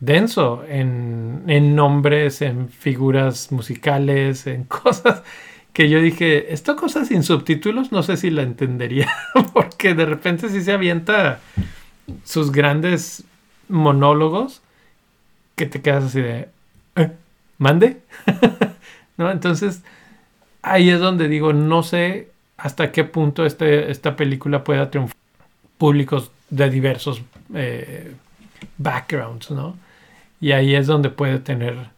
denso 0.00 0.64
en, 0.68 1.44
en 1.46 1.74
nombres, 1.74 2.42
en 2.42 2.68
figuras 2.68 3.50
musicales, 3.52 4.46
en 4.46 4.64
cosas 4.64 5.22
que 5.76 5.90
yo 5.90 6.00
dije, 6.00 6.54
esto 6.54 6.74
cosas 6.74 7.08
sin 7.08 7.22
subtítulos, 7.22 7.92
no 7.92 8.02
sé 8.02 8.16
si 8.16 8.30
la 8.30 8.40
entendería, 8.40 9.10
porque 9.52 9.92
de 9.92 10.06
repente 10.06 10.48
sí 10.48 10.62
se 10.62 10.72
avienta 10.72 11.40
sus 12.24 12.50
grandes 12.50 13.24
monólogos 13.68 14.62
que 15.54 15.66
te 15.66 15.82
quedas 15.82 16.04
así 16.04 16.22
de, 16.22 16.48
¿Eh? 16.96 17.12
¿mande? 17.58 18.00
¿No? 19.18 19.30
Entonces, 19.30 19.82
ahí 20.62 20.88
es 20.88 20.98
donde 20.98 21.28
digo, 21.28 21.52
no 21.52 21.82
sé 21.82 22.30
hasta 22.56 22.90
qué 22.90 23.04
punto 23.04 23.44
este, 23.44 23.90
esta 23.90 24.16
película 24.16 24.64
pueda 24.64 24.90
triunfar 24.90 25.15
públicos 25.78 26.30
de 26.50 26.70
diversos 26.70 27.22
eh, 27.54 28.14
backgrounds, 28.78 29.50
¿no? 29.50 29.76
Y 30.40 30.52
ahí 30.52 30.74
es 30.74 30.86
donde 30.86 31.10
puede 31.10 31.38
tener 31.38 31.90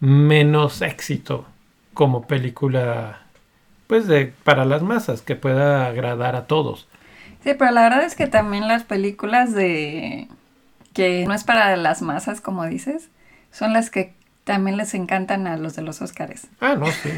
menos 0.00 0.82
éxito 0.82 1.46
como 1.94 2.26
película, 2.26 3.20
pues 3.86 4.06
de 4.06 4.32
para 4.44 4.64
las 4.64 4.82
masas, 4.82 5.22
que 5.22 5.36
pueda 5.36 5.86
agradar 5.86 6.36
a 6.36 6.46
todos. 6.46 6.88
Sí, 7.44 7.54
pero 7.58 7.70
la 7.70 7.82
verdad 7.82 8.04
es 8.04 8.14
que 8.14 8.26
también 8.26 8.68
las 8.68 8.84
películas 8.84 9.54
de 9.54 10.28
que 10.92 11.24
no 11.26 11.34
es 11.34 11.44
para 11.44 11.76
las 11.76 12.02
masas, 12.02 12.40
como 12.40 12.64
dices, 12.66 13.08
son 13.50 13.72
las 13.72 13.90
que 13.90 14.14
también 14.44 14.76
les 14.76 14.94
encantan 14.94 15.46
a 15.46 15.56
los 15.56 15.74
de 15.76 15.82
los 15.82 16.02
Óscares. 16.02 16.48
Ah, 16.60 16.74
no, 16.74 16.86
sí, 16.86 17.10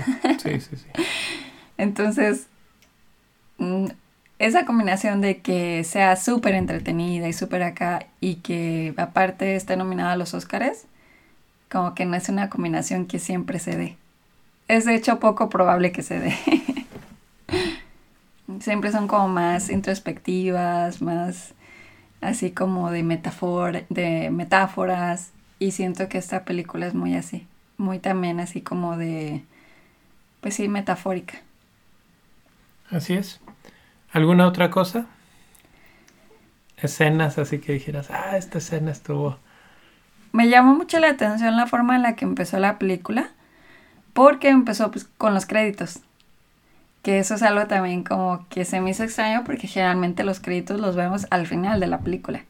sí, 0.42 0.60
sí, 0.60 0.76
sí. 0.76 0.86
Entonces, 1.78 2.46
mm, 3.58 3.86
esa 4.38 4.64
combinación 4.64 5.20
de 5.20 5.38
que 5.38 5.84
sea 5.84 6.16
súper 6.16 6.54
entretenida 6.54 7.28
y 7.28 7.32
súper 7.32 7.62
acá 7.62 8.06
y 8.20 8.36
que 8.36 8.94
aparte 8.96 9.56
esté 9.56 9.76
nominada 9.76 10.12
a 10.12 10.16
los 10.16 10.34
Óscares, 10.34 10.86
como 11.70 11.94
que 11.94 12.04
no 12.04 12.16
es 12.16 12.28
una 12.28 12.50
combinación 12.50 13.06
que 13.06 13.18
siempre 13.18 13.58
se 13.58 13.76
dé 13.76 13.96
es 14.68 14.84
de 14.84 14.94
hecho 14.94 15.20
poco 15.20 15.48
probable 15.48 15.92
que 15.92 16.02
se 16.02 16.18
dé. 16.18 16.36
Siempre 18.60 18.92
son 18.92 19.08
como 19.08 19.28
más 19.28 19.70
introspectivas, 19.70 21.02
más 21.02 21.54
así 22.20 22.50
como 22.50 22.90
de, 22.90 23.02
de 23.88 24.30
metáforas. 24.30 25.32
Y 25.58 25.72
siento 25.72 26.08
que 26.08 26.18
esta 26.18 26.44
película 26.44 26.86
es 26.86 26.94
muy 26.94 27.14
así. 27.14 27.46
Muy 27.78 27.98
también 27.98 28.40
así 28.40 28.60
como 28.60 28.96
de, 28.96 29.42
pues 30.40 30.54
sí, 30.54 30.68
metafórica. 30.68 31.34
Así 32.90 33.14
es. 33.14 33.40
¿Alguna 34.14 34.46
otra 34.46 34.70
cosa? 34.70 35.06
Escenas 36.76 37.36
así 37.36 37.58
que 37.58 37.72
dijeras, 37.72 38.10
ah, 38.12 38.36
esta 38.36 38.58
escena 38.58 38.92
estuvo. 38.92 39.38
Me 40.30 40.48
llamó 40.48 40.76
mucho 40.76 41.00
la 41.00 41.10
atención 41.10 41.56
la 41.56 41.66
forma 41.66 41.96
en 41.96 42.02
la 42.02 42.14
que 42.14 42.24
empezó 42.24 42.60
la 42.60 42.78
película 42.78 43.30
porque 44.12 44.50
empezó 44.50 44.92
pues, 44.92 45.08
con 45.18 45.34
los 45.34 45.46
créditos. 45.46 45.98
Que 47.02 47.18
eso 47.18 47.34
es 47.34 47.42
algo 47.42 47.66
también 47.66 48.04
como 48.04 48.46
que 48.50 48.64
se 48.64 48.80
me 48.80 48.90
hizo 48.90 49.02
extraño 49.02 49.42
porque 49.44 49.66
generalmente 49.66 50.22
los 50.22 50.38
créditos 50.38 50.78
los 50.78 50.94
vemos 50.94 51.26
al 51.30 51.48
final 51.48 51.80
de 51.80 51.88
la 51.88 51.98
película. 51.98 52.44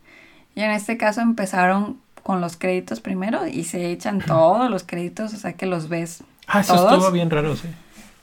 Y 0.55 0.61
en 0.61 0.71
este 0.71 0.99
caso 0.99 1.23
empezaron 1.23 1.99
con 2.23 2.43
los 2.43 2.59
créditos 2.59 3.01
primero 3.01 3.47
y 3.47 3.65
se 3.65 3.91
echan 3.91 4.21
todos 4.21 4.71
los 4.71 4.83
créditos, 4.83 5.33
o 5.33 5.37
sea 5.39 5.55
que 5.55 5.65
los 5.65 5.89
ves. 5.89 6.25
Ah, 6.47 6.61
eso 6.61 6.75
estuvo 6.75 7.11
bien 7.11 7.31
raro, 7.31 7.57
sí. 7.57 7.69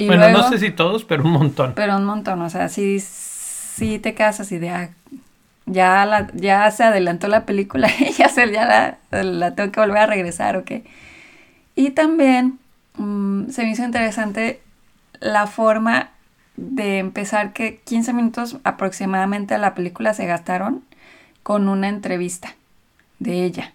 bueno, 0.05 0.29
no 0.29 0.47
sé 0.47 0.59
si 0.59 0.69
todos, 0.69 1.05
pero 1.05 1.23
un 1.23 1.31
montón. 1.31 1.73
Pero 1.75 1.97
un 1.97 2.05
montón, 2.05 2.39
o 2.43 2.49
sea, 2.51 2.69
sí, 2.69 2.99
sí 3.75 3.99
te 3.99 4.13
quedas 4.13 4.39
así 4.39 4.57
de, 4.57 4.69
ah, 4.69 4.89
ya, 5.65 6.05
la, 6.05 6.27
ya 6.33 6.69
se 6.71 6.83
adelantó 6.83 7.27
la 7.27 7.45
película 7.45 7.89
y 7.99 8.11
ya, 8.13 8.29
se, 8.29 8.51
ya 8.51 8.97
la, 9.11 9.23
la 9.23 9.55
tengo 9.55 9.71
que 9.71 9.79
volver 9.79 9.97
a 9.97 10.07
regresar, 10.07 10.57
¿ok? 10.57 10.71
Y 11.75 11.91
también 11.91 12.59
Mm, 12.97 13.49
se 13.49 13.63
me 13.63 13.71
hizo 13.71 13.83
interesante 13.83 14.61
la 15.19 15.47
forma 15.47 16.09
de 16.57 16.99
empezar 16.99 17.53
que 17.53 17.79
15 17.85 18.13
minutos 18.13 18.57
aproximadamente 18.63 19.53
a 19.53 19.57
la 19.57 19.73
película 19.73 20.13
se 20.13 20.25
gastaron 20.25 20.83
con 21.43 21.69
una 21.69 21.89
entrevista 21.89 22.55
de 23.19 23.43
ella, 23.45 23.73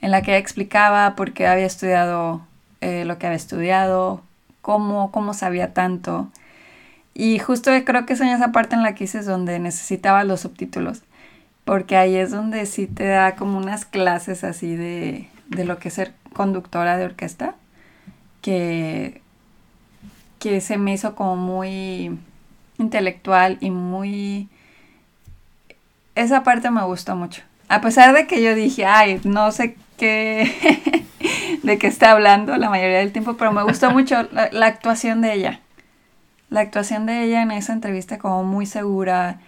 en 0.00 0.10
la 0.10 0.22
que 0.22 0.32
ella 0.32 0.38
explicaba 0.38 1.14
por 1.14 1.32
qué 1.32 1.46
había 1.46 1.66
estudiado 1.66 2.42
eh, 2.80 3.04
lo 3.04 3.18
que 3.18 3.26
había 3.26 3.36
estudiado, 3.36 4.22
cómo, 4.62 5.12
cómo 5.12 5.34
sabía 5.34 5.72
tanto. 5.74 6.28
Y 7.14 7.38
justo 7.38 7.70
creo 7.84 8.06
que 8.06 8.14
es 8.14 8.20
en 8.20 8.28
esa 8.28 8.52
parte 8.52 8.74
en 8.74 8.82
la 8.82 8.94
que 8.94 9.04
dices 9.04 9.26
donde 9.26 9.58
necesitaba 9.58 10.24
los 10.24 10.40
subtítulos, 10.40 11.02
porque 11.64 11.96
ahí 11.96 12.16
es 12.16 12.30
donde 12.30 12.64
sí 12.66 12.86
te 12.86 13.06
da 13.06 13.36
como 13.36 13.58
unas 13.58 13.84
clases 13.84 14.44
así 14.44 14.74
de, 14.76 15.28
de 15.48 15.64
lo 15.64 15.78
que 15.78 15.88
es 15.88 15.94
ser 15.94 16.14
conductora 16.32 16.96
de 16.96 17.04
orquesta 17.04 17.54
que, 18.42 19.22
que 20.38 20.60
se 20.60 20.76
me 20.76 20.92
hizo 20.92 21.14
como 21.14 21.36
muy 21.36 22.18
intelectual 22.78 23.56
y 23.60 23.70
muy... 23.70 24.48
Esa 26.14 26.42
parte 26.42 26.70
me 26.70 26.84
gustó 26.84 27.16
mucho. 27.16 27.42
A 27.68 27.80
pesar 27.80 28.14
de 28.14 28.26
que 28.26 28.42
yo 28.42 28.54
dije, 28.54 28.84
ay, 28.84 29.20
no 29.24 29.50
sé 29.50 29.76
qué, 29.96 31.06
de 31.62 31.78
qué 31.78 31.86
está 31.86 32.10
hablando 32.10 32.54
la 32.58 32.68
mayoría 32.68 32.98
del 32.98 33.12
tiempo, 33.12 33.36
pero 33.38 33.52
me 33.52 33.62
gustó 33.62 33.90
mucho 33.92 34.28
la, 34.32 34.66
actuación 34.66 35.22
de 35.22 35.32
ella. 35.32 35.60
La 36.52 36.60
actuación 36.60 37.06
de 37.06 37.24
ella 37.24 37.42
en 37.42 37.50
esa 37.50 37.72
entrevista 37.72 38.18
como 38.18 38.44
muy 38.44 38.66
segura 38.66 39.40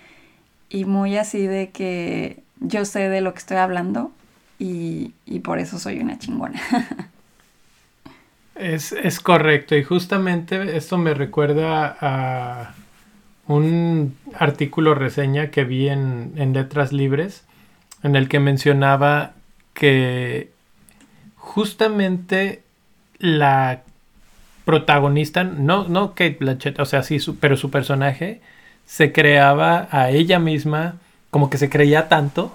y 0.71 0.85
muy 0.87 1.17
así 1.17 1.47
de 1.47 1.71
que 1.71 2.43
yo 2.61 2.85
sé 2.85 3.09
de 3.09 3.21
lo 3.21 3.33
que 3.33 3.39
estoy 3.39 3.59
hablando 3.59 4.11
y, 4.59 5.13
y 5.27 5.41
por 5.41 5.59
eso 5.59 5.79
soy 5.79 6.01
una 6.01 6.19
chingona. 6.19 6.61
Es, 8.55 9.19
correcto 9.19 9.75
y 9.75 9.83
justamente 9.83 10.77
esto 10.77 10.97
me 10.97 11.13
recuerda 11.13 11.97
a 12.01 12.75
un 13.49 14.17
artículo 14.39 14.95
reseña 14.95 15.51
que 15.51 15.65
vi 15.65 15.89
en, 15.89 16.53
Letras 16.53 16.93
Libres 16.93 17.45
en 18.05 18.15
el 18.15 18.29
que 18.29 18.39
mencionaba 18.39 19.33
que 19.73 20.51
justamente 21.37 22.63
la 23.19 23.83
protagonista, 24.65 25.45
no, 25.45 25.89
no 25.89 26.11
Kate 26.11 26.39
Blanchett, 26.41 26.79
o 26.81 26.85
sea, 26.85 27.03
sí, 27.03 27.19
pero 27.41 27.57
su 27.57 27.71
personaje 27.71 28.41
se 28.87 29.13
creaba 29.13 29.89
a 29.91 30.11
ella 30.11 30.39
misma, 30.39 30.97
como 31.31 31.51
que 31.51 31.59
se 31.59 31.69
creía 31.71 32.09
tanto, 32.09 32.55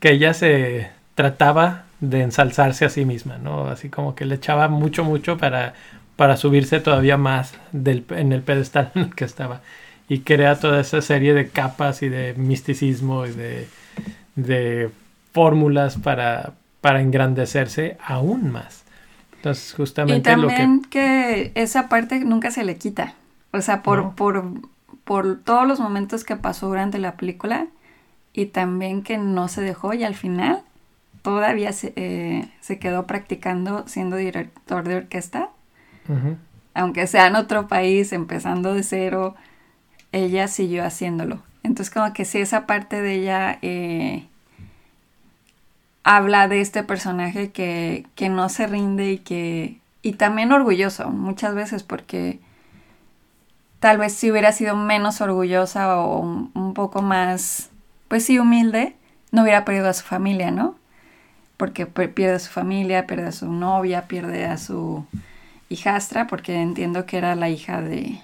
que 0.00 0.12
ella 0.12 0.34
se 0.34 0.90
trataba 1.14 1.84
de 2.00 2.22
ensalzarse 2.22 2.84
a 2.84 2.90
sí 2.90 3.04
misma, 3.04 3.38
¿no? 3.38 3.68
Así 3.68 3.88
como 3.88 4.14
que 4.14 4.24
le 4.24 4.36
echaba 4.36 4.68
mucho, 4.68 5.04
mucho 5.04 5.38
para, 5.38 5.74
para 6.16 6.36
subirse 6.36 6.80
todavía 6.80 7.16
más 7.16 7.54
en 7.72 8.32
el 8.32 8.42
pedestal 8.42 8.90
en 8.94 9.02
el 9.02 9.14
que 9.14 9.24
estaba. 9.24 9.60
Y 10.08 10.20
crea 10.20 10.58
toda 10.60 10.80
esa 10.80 11.00
serie 11.00 11.32
de 11.32 11.48
capas 11.48 12.02
y 12.02 12.08
de 12.08 12.34
misticismo 12.34 13.26
y 13.26 13.30
de, 13.30 13.68
de 14.36 14.90
fórmulas 15.32 15.96
para, 15.96 16.52
para 16.80 17.00
engrandecerse 17.00 17.96
aún 18.04 18.50
más. 18.50 18.83
Entonces, 19.44 19.74
justamente 19.74 20.18
y 20.18 20.22
también 20.22 20.80
que... 20.88 21.52
esa 21.54 21.88
parte 21.90 22.18
nunca 22.20 22.50
se 22.50 22.64
le 22.64 22.76
quita. 22.76 23.14
O 23.52 23.60
sea, 23.60 23.82
por, 23.82 24.14
por, 24.14 24.42
por 25.04 25.38
todos 25.42 25.68
los 25.68 25.80
momentos 25.80 26.24
que 26.24 26.34
pasó 26.36 26.68
durante 26.68 26.98
la 26.98 27.16
película 27.16 27.66
y 28.32 28.46
también 28.46 29.02
que 29.02 29.18
no 29.18 29.48
se 29.48 29.60
dejó 29.60 29.92
y 29.92 30.02
al 30.02 30.14
final 30.14 30.62
todavía 31.20 31.70
eh, 31.82 32.48
se, 32.60 32.78
quedó 32.78 33.06
practicando 33.06 33.86
siendo 33.86 34.16
director 34.16 34.88
de 34.88 34.96
orquesta. 34.96 35.50
Aunque 36.72 37.06
sea 37.06 37.26
en 37.26 37.36
otro 37.36 37.68
país, 37.68 38.14
empezando 38.14 38.72
de 38.72 38.82
cero, 38.82 39.34
ella 40.12 40.48
siguió 40.48 40.84
haciéndolo. 40.84 41.42
Entonces 41.62 41.92
como 41.92 42.14
que 42.14 42.24
sí, 42.24 42.38
esa 42.38 42.66
parte 42.66 43.02
de 43.02 43.14
ella 43.14 43.58
eh, 43.60 44.26
habla 46.04 46.48
de 46.48 46.60
este 46.60 46.82
personaje 46.84 47.50
que, 47.50 48.06
no 48.30 48.48
se 48.48 48.66
rinde 48.66 49.12
y 49.12 49.18
que... 49.18 49.80
Y 50.02 50.12
también 50.12 50.52
orgulloso, 50.52 51.08
muchas 51.08 51.54
veces, 51.54 51.82
porque 51.82 52.38
tal 53.80 53.96
vez 53.96 54.12
si 54.12 54.30
hubiera 54.30 54.52
sido 54.52 54.76
menos 54.76 55.22
orgullosa 55.22 55.98
o 55.98 56.20
un 56.20 56.74
poco 56.74 57.00
más 57.00 57.70
pues 58.14 58.26
sí, 58.26 58.38
humilde, 58.38 58.94
no 59.32 59.42
hubiera 59.42 59.64
perdido 59.64 59.88
a 59.88 59.92
su 59.92 60.04
familia, 60.04 60.50
¿no? 60.50 60.76
Porque 61.56 61.86
pierde 61.86 62.36
a 62.36 62.38
su 62.38 62.50
familia, 62.50 63.08
pierde 63.08 63.26
a 63.26 63.32
su 63.32 63.50
novia, 63.50 64.06
pierde 64.06 64.44
a 64.44 64.56
su 64.56 65.04
hijastra, 65.68 66.28
porque 66.28 66.60
entiendo 66.60 67.06
que 67.06 67.18
era 67.18 67.34
la 67.34 67.48
hija 67.48 67.80
de, 67.80 68.20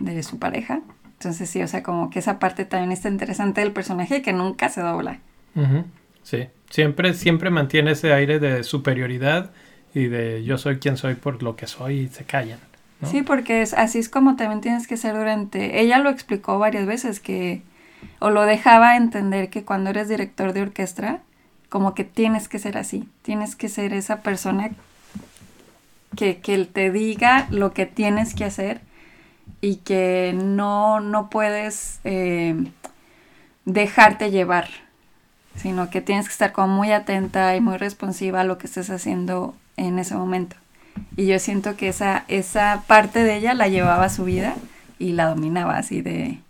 de 0.00 0.22
su 0.22 0.38
pareja. 0.38 0.80
Entonces 1.18 1.50
sí, 1.50 1.62
o 1.62 1.68
sea, 1.68 1.82
como 1.82 2.08
que 2.08 2.18
esa 2.18 2.38
parte 2.38 2.64
también 2.64 2.92
está 2.92 3.08
interesante 3.08 3.60
del 3.60 3.72
personaje 3.72 4.22
que 4.22 4.32
nunca 4.32 4.68
se 4.68 4.80
dobla. 4.80 5.18
Sí, 6.22 6.48
siempre, 6.74 7.14
siempre 7.14 7.50
mantiene 7.50 7.92
ese 7.92 8.12
aire 8.12 8.40
de 8.40 8.64
superioridad 8.64 9.52
y 9.94 10.06
de 10.06 10.42
yo 10.42 10.58
soy 10.58 10.78
quien 10.80 10.96
soy 10.96 11.14
por 11.14 11.40
lo 11.40 11.54
que 11.54 11.68
soy 11.68 12.00
y 12.00 12.08
se 12.08 12.24
callan. 12.24 12.58
Sí, 13.04 13.22
porque 13.22 13.62
es, 13.62 13.74
así 13.74 14.00
es 14.00 14.08
como 14.08 14.34
también 14.34 14.60
tienes 14.60 14.88
que 14.88 14.96
ser 14.96 15.14
durante... 15.14 15.80
Ella 15.80 15.98
lo 15.98 16.10
explicó 16.10 16.58
varias 16.58 16.84
veces 16.86 17.20
que... 17.20 17.62
O 18.18 18.30
lo 18.30 18.42
dejaba 18.42 18.96
entender 18.96 19.50
que 19.50 19.64
cuando 19.64 19.90
eres 19.90 20.08
director 20.08 20.52
de 20.52 20.62
orquesta, 20.62 21.20
como 21.68 21.94
que 21.94 22.02
tienes 22.02 22.48
que 22.48 22.58
ser 22.58 22.76
así. 22.76 23.08
Tienes 23.22 23.54
que 23.54 23.68
ser 23.68 23.92
esa 23.92 24.22
persona 24.22 24.70
que, 26.16 26.38
que 26.38 26.64
te 26.64 26.90
diga 26.90 27.46
lo 27.50 27.72
que 27.72 27.86
tienes 27.86 28.34
que 28.34 28.44
hacer 28.44 28.80
y 29.60 29.76
que 29.76 30.34
no, 30.34 30.98
no 30.98 31.30
puedes 31.30 32.00
eh, 32.02 32.56
dejarte 33.64 34.32
llevar, 34.32 34.68
sino 35.56 35.90
que 35.90 36.00
tienes 36.00 36.26
que 36.26 36.32
estar 36.32 36.52
como 36.52 36.68
muy 36.68 36.92
atenta 36.92 37.54
y 37.56 37.60
muy 37.60 37.76
responsiva 37.76 38.40
a 38.40 38.44
lo 38.44 38.58
que 38.58 38.66
estés 38.66 38.90
haciendo 38.90 39.54
en 39.76 39.98
ese 39.98 40.14
momento. 40.14 40.56
Y 41.16 41.26
yo 41.26 41.38
siento 41.38 41.76
que 41.76 41.88
esa, 41.88 42.24
esa 42.28 42.84
parte 42.86 43.24
de 43.24 43.36
ella 43.36 43.54
la 43.54 43.68
llevaba 43.68 44.04
a 44.04 44.10
su 44.10 44.24
vida 44.24 44.54
y 44.98 45.12
la 45.12 45.26
dominaba 45.26 45.76
así 45.76 46.02
de 46.02 46.40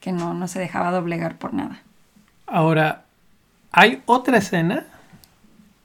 que 0.00 0.12
no, 0.12 0.34
no 0.34 0.48
se 0.48 0.60
dejaba 0.60 0.90
doblegar 0.90 1.36
por 1.36 1.54
nada. 1.54 1.80
Ahora, 2.46 3.04
hay 3.72 4.02
otra 4.06 4.38
escena, 4.38 4.86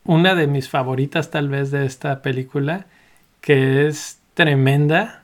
una 0.05 0.35
de 0.35 0.47
mis 0.47 0.69
favoritas 0.69 1.31
tal 1.31 1.49
vez 1.49 1.71
de 1.71 1.85
esta 1.85 2.21
película, 2.21 2.85
que 3.41 3.87
es 3.87 4.19
tremenda, 4.33 5.23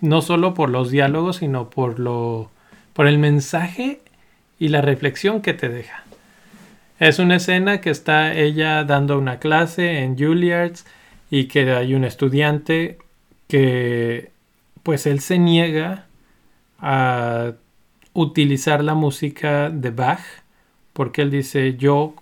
no 0.00 0.22
solo 0.22 0.54
por 0.54 0.70
los 0.70 0.90
diálogos, 0.90 1.36
sino 1.36 1.70
por 1.70 1.98
lo 1.98 2.50
por 2.92 3.06
el 3.06 3.18
mensaje 3.18 4.00
y 4.58 4.68
la 4.68 4.80
reflexión 4.80 5.42
que 5.42 5.52
te 5.52 5.68
deja. 5.68 6.05
Es 6.98 7.18
una 7.18 7.36
escena 7.36 7.82
que 7.82 7.90
está 7.90 8.32
ella 8.34 8.84
dando 8.84 9.18
una 9.18 9.38
clase 9.38 10.02
en 10.02 10.16
Juilliard's 10.16 10.86
y 11.30 11.44
que 11.44 11.70
hay 11.72 11.94
un 11.94 12.04
estudiante 12.04 12.98
que 13.48 14.30
pues 14.82 15.06
él 15.06 15.20
se 15.20 15.38
niega 15.38 16.06
a 16.78 17.52
utilizar 18.14 18.82
la 18.82 18.94
música 18.94 19.68
de 19.68 19.90
Bach 19.90 20.20
porque 20.94 21.20
él 21.20 21.30
dice 21.30 21.76
yo 21.76 22.14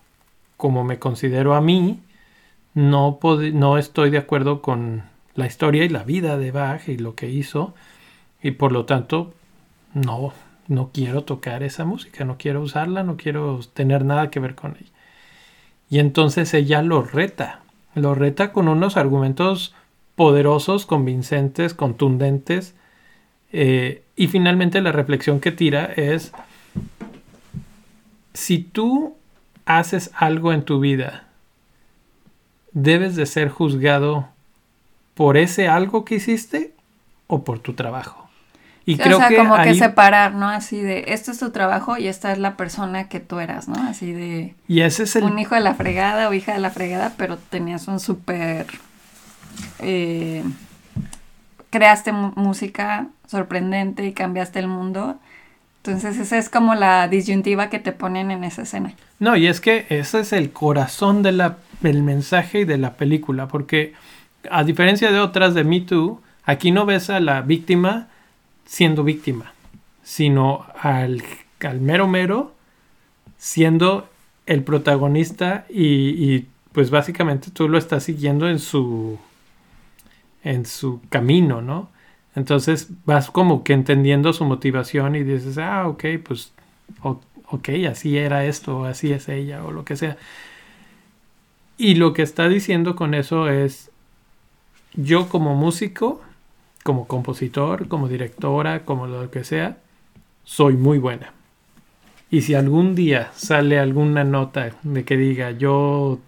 como 0.56 0.82
me 0.82 0.98
considero 0.98 1.54
a 1.54 1.60
mí 1.60 2.00
no, 2.74 3.20
no 3.52 3.78
estoy 3.78 4.10
de 4.10 4.18
acuerdo 4.18 4.60
con 4.60 5.04
la 5.36 5.46
historia 5.46 5.84
y 5.84 5.88
la 5.88 6.02
vida 6.02 6.36
de 6.36 6.50
Bach 6.50 6.88
y 6.88 6.96
lo 6.96 7.14
que 7.14 7.30
hizo 7.30 7.74
y 8.42 8.52
por 8.52 8.72
lo 8.72 8.86
tanto 8.86 9.34
no 9.92 10.32
no 10.68 10.90
quiero 10.92 11.24
tocar 11.24 11.62
esa 11.62 11.84
música, 11.84 12.24
no 12.24 12.36
quiero 12.38 12.60
usarla, 12.60 13.02
no 13.02 13.16
quiero 13.16 13.60
tener 13.72 14.04
nada 14.04 14.30
que 14.30 14.40
ver 14.40 14.54
con 14.54 14.76
ella. 14.76 14.90
Y 15.90 15.98
entonces 15.98 16.54
ella 16.54 16.82
lo 16.82 17.02
reta, 17.02 17.60
lo 17.94 18.14
reta 18.14 18.52
con 18.52 18.68
unos 18.68 18.96
argumentos 18.96 19.74
poderosos, 20.16 20.86
convincentes, 20.86 21.74
contundentes. 21.74 22.74
Eh, 23.52 24.02
y 24.16 24.28
finalmente 24.28 24.80
la 24.80 24.92
reflexión 24.92 25.40
que 25.40 25.52
tira 25.52 25.84
es, 25.84 26.32
si 28.32 28.58
tú 28.58 29.16
haces 29.66 30.10
algo 30.14 30.52
en 30.52 30.64
tu 30.64 30.80
vida, 30.80 31.28
debes 32.72 33.16
de 33.16 33.26
ser 33.26 33.48
juzgado 33.48 34.28
por 35.14 35.36
ese 35.36 35.68
algo 35.68 36.04
que 36.04 36.16
hiciste 36.16 36.74
o 37.28 37.44
por 37.44 37.60
tu 37.60 37.74
trabajo. 37.74 38.23
Y 38.86 38.98
creo 38.98 39.16
o 39.16 39.20
sea, 39.20 39.34
como 39.34 39.56
que 39.62 39.74
separar, 39.74 40.34
¿no? 40.34 40.48
Así 40.48 40.80
de, 40.80 41.06
esto 41.08 41.30
es 41.30 41.38
tu 41.38 41.50
trabajo 41.50 41.96
y 41.96 42.06
esta 42.06 42.32
es 42.32 42.38
la 42.38 42.56
persona 42.56 43.08
que 43.08 43.18
tú 43.18 43.38
eras, 43.38 43.66
¿no? 43.66 43.82
Así 43.82 44.12
de... 44.12 44.54
Y 44.68 44.82
ese 44.82 45.04
es 45.04 45.16
el... 45.16 45.24
Un 45.24 45.38
hijo 45.38 45.54
de 45.54 45.62
la 45.62 45.74
fregada 45.74 46.28
o 46.28 46.34
hija 46.34 46.52
de 46.52 46.58
la 46.58 46.70
fregada, 46.70 47.14
pero 47.16 47.38
tenías 47.38 47.88
un 47.88 47.98
súper... 47.98 48.66
Eh, 49.78 50.44
creaste 51.70 52.12
música 52.12 53.08
sorprendente 53.26 54.06
y 54.06 54.12
cambiaste 54.12 54.58
el 54.58 54.68
mundo. 54.68 55.18
Entonces 55.78 56.18
esa 56.18 56.36
es 56.36 56.48
como 56.48 56.74
la 56.74 57.08
disyuntiva 57.08 57.70
que 57.70 57.78
te 57.78 57.92
ponen 57.92 58.30
en 58.30 58.44
esa 58.44 58.62
escena. 58.62 58.94
No, 59.18 59.36
y 59.36 59.46
es 59.46 59.60
que 59.60 59.86
ese 59.88 60.20
es 60.20 60.32
el 60.32 60.50
corazón 60.50 61.22
de 61.22 61.32
la, 61.32 61.56
del 61.80 62.02
mensaje 62.02 62.60
y 62.60 62.64
de 62.64 62.78
la 62.78 62.94
película, 62.94 63.48
porque 63.48 63.94
a 64.50 64.62
diferencia 64.62 65.10
de 65.10 65.20
otras 65.20 65.54
de 65.54 65.64
Me 65.64 65.80
Too, 65.80 66.20
aquí 66.44 66.70
no 66.70 66.86
ves 66.86 67.10
a 67.10 67.20
la 67.20 67.40
víctima 67.40 68.08
siendo 68.64 69.04
víctima, 69.04 69.52
sino 70.02 70.66
al, 70.80 71.22
al 71.60 71.80
mero 71.80 72.08
mero 72.08 72.54
siendo 73.38 74.08
el 74.46 74.62
protagonista 74.62 75.66
y, 75.68 76.46
pues 76.72 76.90
básicamente 76.90 77.50
tú 77.50 77.68
lo 77.68 77.78
estás 77.78 78.02
siguiendo 78.04 78.48
en 78.48 78.58
su 78.58 79.18
en 80.42 80.66
su 80.66 81.00
camino, 81.08 81.62
¿no? 81.62 81.88
Entonces 82.34 82.88
vas 83.04 83.30
como 83.30 83.62
que 83.62 83.72
entendiendo 83.72 84.32
su 84.32 84.44
motivación 84.44 85.14
y 85.14 85.22
dices, 85.22 85.56
ah, 85.58 85.86
ok, 85.88 86.04
pues, 86.24 86.52
ok, 87.02 87.68
así 87.88 88.18
era 88.18 88.44
esto, 88.44 88.84
así 88.84 89.12
es 89.12 89.28
ella, 89.28 89.64
o 89.64 89.70
lo 89.70 89.84
que 89.84 89.96
sea. 89.96 90.16
Y 91.78 91.94
lo 91.94 92.12
que 92.12 92.22
está 92.22 92.48
diciendo 92.48 92.96
con 92.96 93.14
eso 93.14 93.48
es, 93.48 93.90
yo 94.94 95.28
como 95.28 95.54
músico 95.54 96.20
como 96.84 97.08
compositor, 97.08 97.88
como 97.88 98.08
directora, 98.08 98.84
como 98.84 99.08
lo 99.08 99.30
que 99.30 99.42
sea, 99.42 99.78
soy 100.44 100.76
muy 100.76 100.98
buena. 100.98 101.32
Y 102.30 102.42
si 102.42 102.54
algún 102.54 102.94
día 102.94 103.30
sale 103.34 103.78
alguna 103.78 104.22
nota 104.22 104.70
de 104.82 105.04
que 105.04 105.16
diga 105.16 105.50
yo 105.52 106.20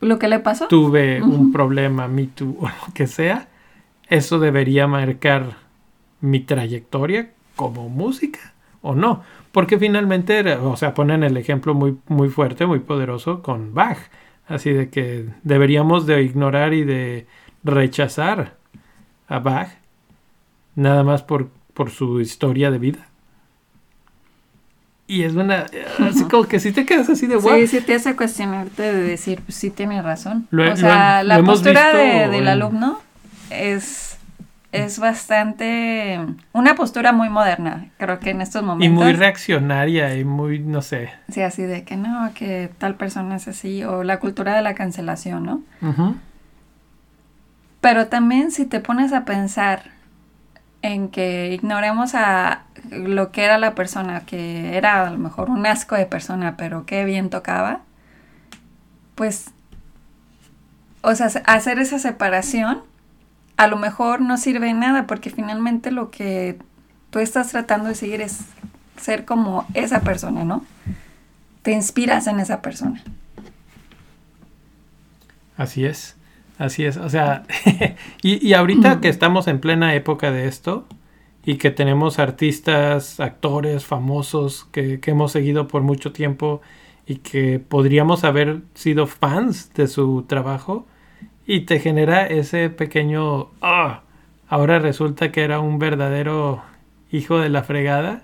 lo 0.00 0.18
que 0.18 0.26
le 0.26 0.40
pasó 0.40 0.66
tuve 0.66 1.22
un 1.22 1.52
problema, 1.52 2.08
me 2.08 2.26
too, 2.26 2.56
o 2.60 2.66
lo 2.66 2.94
que 2.94 3.06
sea, 3.06 3.48
eso 4.08 4.40
debería 4.40 4.86
marcar 4.88 5.56
mi 6.20 6.40
trayectoria 6.40 7.30
como 7.54 7.88
música 7.88 8.52
o 8.80 8.96
no. 8.96 9.22
Porque 9.52 9.78
finalmente, 9.78 10.56
o 10.56 10.76
sea, 10.76 10.94
ponen 10.94 11.22
el 11.22 11.36
ejemplo 11.36 11.74
muy, 11.74 11.96
muy 12.08 12.28
fuerte, 12.28 12.66
muy 12.66 12.80
poderoso 12.80 13.42
con 13.42 13.72
Bach. 13.74 13.98
Así 14.48 14.72
de 14.72 14.90
que 14.90 15.26
deberíamos 15.44 16.06
de 16.06 16.22
ignorar 16.22 16.74
y 16.74 16.82
de 16.82 17.26
rechazar 17.62 18.56
a 19.28 19.38
Bach 19.38 19.81
nada 20.74 21.02
más 21.02 21.22
por, 21.22 21.50
por 21.74 21.90
su 21.90 22.20
historia 22.20 22.70
de 22.70 22.78
vida. 22.78 23.06
Y 25.06 25.24
es 25.24 25.34
una, 25.34 25.66
así 25.98 26.24
como 26.24 26.44
que 26.44 26.58
si 26.58 26.72
te 26.72 26.86
quedas 26.86 27.10
así 27.10 27.26
de 27.26 27.36
guau. 27.36 27.58
Sí, 27.60 27.66
sí 27.66 27.80
te 27.82 27.94
hace 27.94 28.16
cuestionarte 28.16 28.82
de 28.82 29.02
decir, 29.02 29.42
pues 29.42 29.56
sí 29.56 29.70
tiene 29.70 30.00
razón. 30.00 30.48
o 30.50 30.76
sea, 30.76 31.22
la 31.22 31.42
postura 31.42 31.94
del 32.28 32.48
alumno 32.48 32.98
es, 33.50 34.16
es 34.70 34.98
bastante, 34.98 36.18
una 36.52 36.74
postura 36.76 37.12
muy 37.12 37.28
moderna, 37.28 37.90
creo 37.98 38.20
que 38.20 38.30
en 38.30 38.40
estos 38.40 38.62
momentos. 38.62 38.86
Y 38.86 39.04
muy 39.04 39.12
reaccionaria 39.12 40.16
y 40.16 40.24
muy, 40.24 40.60
no 40.60 40.80
sé. 40.80 41.10
Sí, 41.28 41.42
así 41.42 41.62
de 41.62 41.84
que 41.84 41.96
no, 41.96 42.30
que 42.32 42.70
tal 42.78 42.94
persona 42.94 43.36
es 43.36 43.48
así, 43.48 43.84
o 43.84 44.04
la 44.04 44.18
cultura 44.18 44.56
de 44.56 44.62
la 44.62 44.74
cancelación, 44.74 45.44
¿no? 45.44 45.62
Pero 47.82 48.06
también 48.06 48.50
si 48.50 48.64
te 48.64 48.80
pones 48.80 49.12
a 49.12 49.24
pensar 49.26 49.90
en 50.82 51.08
que 51.08 51.52
ignoremos 51.52 52.14
a 52.14 52.64
lo 52.90 53.30
que 53.30 53.44
era 53.44 53.58
la 53.58 53.74
persona, 53.74 54.20
que 54.26 54.76
era 54.76 55.06
a 55.06 55.10
lo 55.10 55.18
mejor 55.18 55.48
un 55.48 55.66
asco 55.66 55.94
de 55.94 56.06
persona, 56.06 56.56
pero 56.56 56.84
qué 56.84 57.04
bien 57.04 57.30
tocaba, 57.30 57.80
pues, 59.14 59.50
o 61.02 61.14
sea, 61.14 61.28
hacer 61.46 61.78
esa 61.78 61.98
separación 61.98 62.82
a 63.56 63.66
lo 63.68 63.76
mejor 63.76 64.20
no 64.20 64.36
sirve 64.38 64.66
de 64.66 64.74
nada, 64.74 65.06
porque 65.06 65.30
finalmente 65.30 65.90
lo 65.92 66.10
que 66.10 66.58
tú 67.10 67.20
estás 67.20 67.48
tratando 67.48 67.88
de 67.88 67.94
seguir 67.94 68.20
es 68.20 68.40
ser 69.00 69.24
como 69.24 69.66
esa 69.74 70.00
persona, 70.00 70.44
¿no? 70.44 70.64
Te 71.62 71.72
inspiras 71.72 72.26
en 72.26 72.40
esa 72.40 72.60
persona. 72.60 73.02
Así 75.56 75.84
es. 75.84 76.16
Así 76.62 76.84
es, 76.84 76.96
o 76.96 77.10
sea, 77.10 77.42
y, 78.22 78.52
ahorita 78.52 79.00
que 79.00 79.08
estamos 79.08 79.48
en 79.48 79.58
plena 79.58 79.96
época 79.96 80.30
de 80.30 80.46
esto 80.46 80.86
y 81.44 81.56
que 81.56 81.72
tenemos 81.72 82.20
artistas, 82.20 83.18
actores 83.18 83.84
famosos 83.84 84.68
que, 84.70 85.00
hemos 85.06 85.32
seguido 85.32 85.66
por 85.66 85.82
mucho 85.82 86.12
tiempo 86.12 86.60
y 87.04 87.16
que 87.16 87.58
podríamos 87.58 88.22
haber 88.22 88.60
sido 88.74 89.08
fans 89.08 89.74
de 89.74 89.88
su 89.88 90.22
trabajo 90.28 90.86
y 91.48 91.62
te 91.62 91.80
genera 91.80 92.28
ese 92.28 92.70
pequeño, 92.70 93.50
ah, 93.60 94.02
ahora 94.46 94.78
resulta 94.78 95.32
que 95.32 95.42
era 95.42 95.58
un 95.58 95.80
verdadero 95.80 96.62
hijo 97.10 97.40
de 97.40 97.48
la 97.48 97.64
fregada 97.64 98.22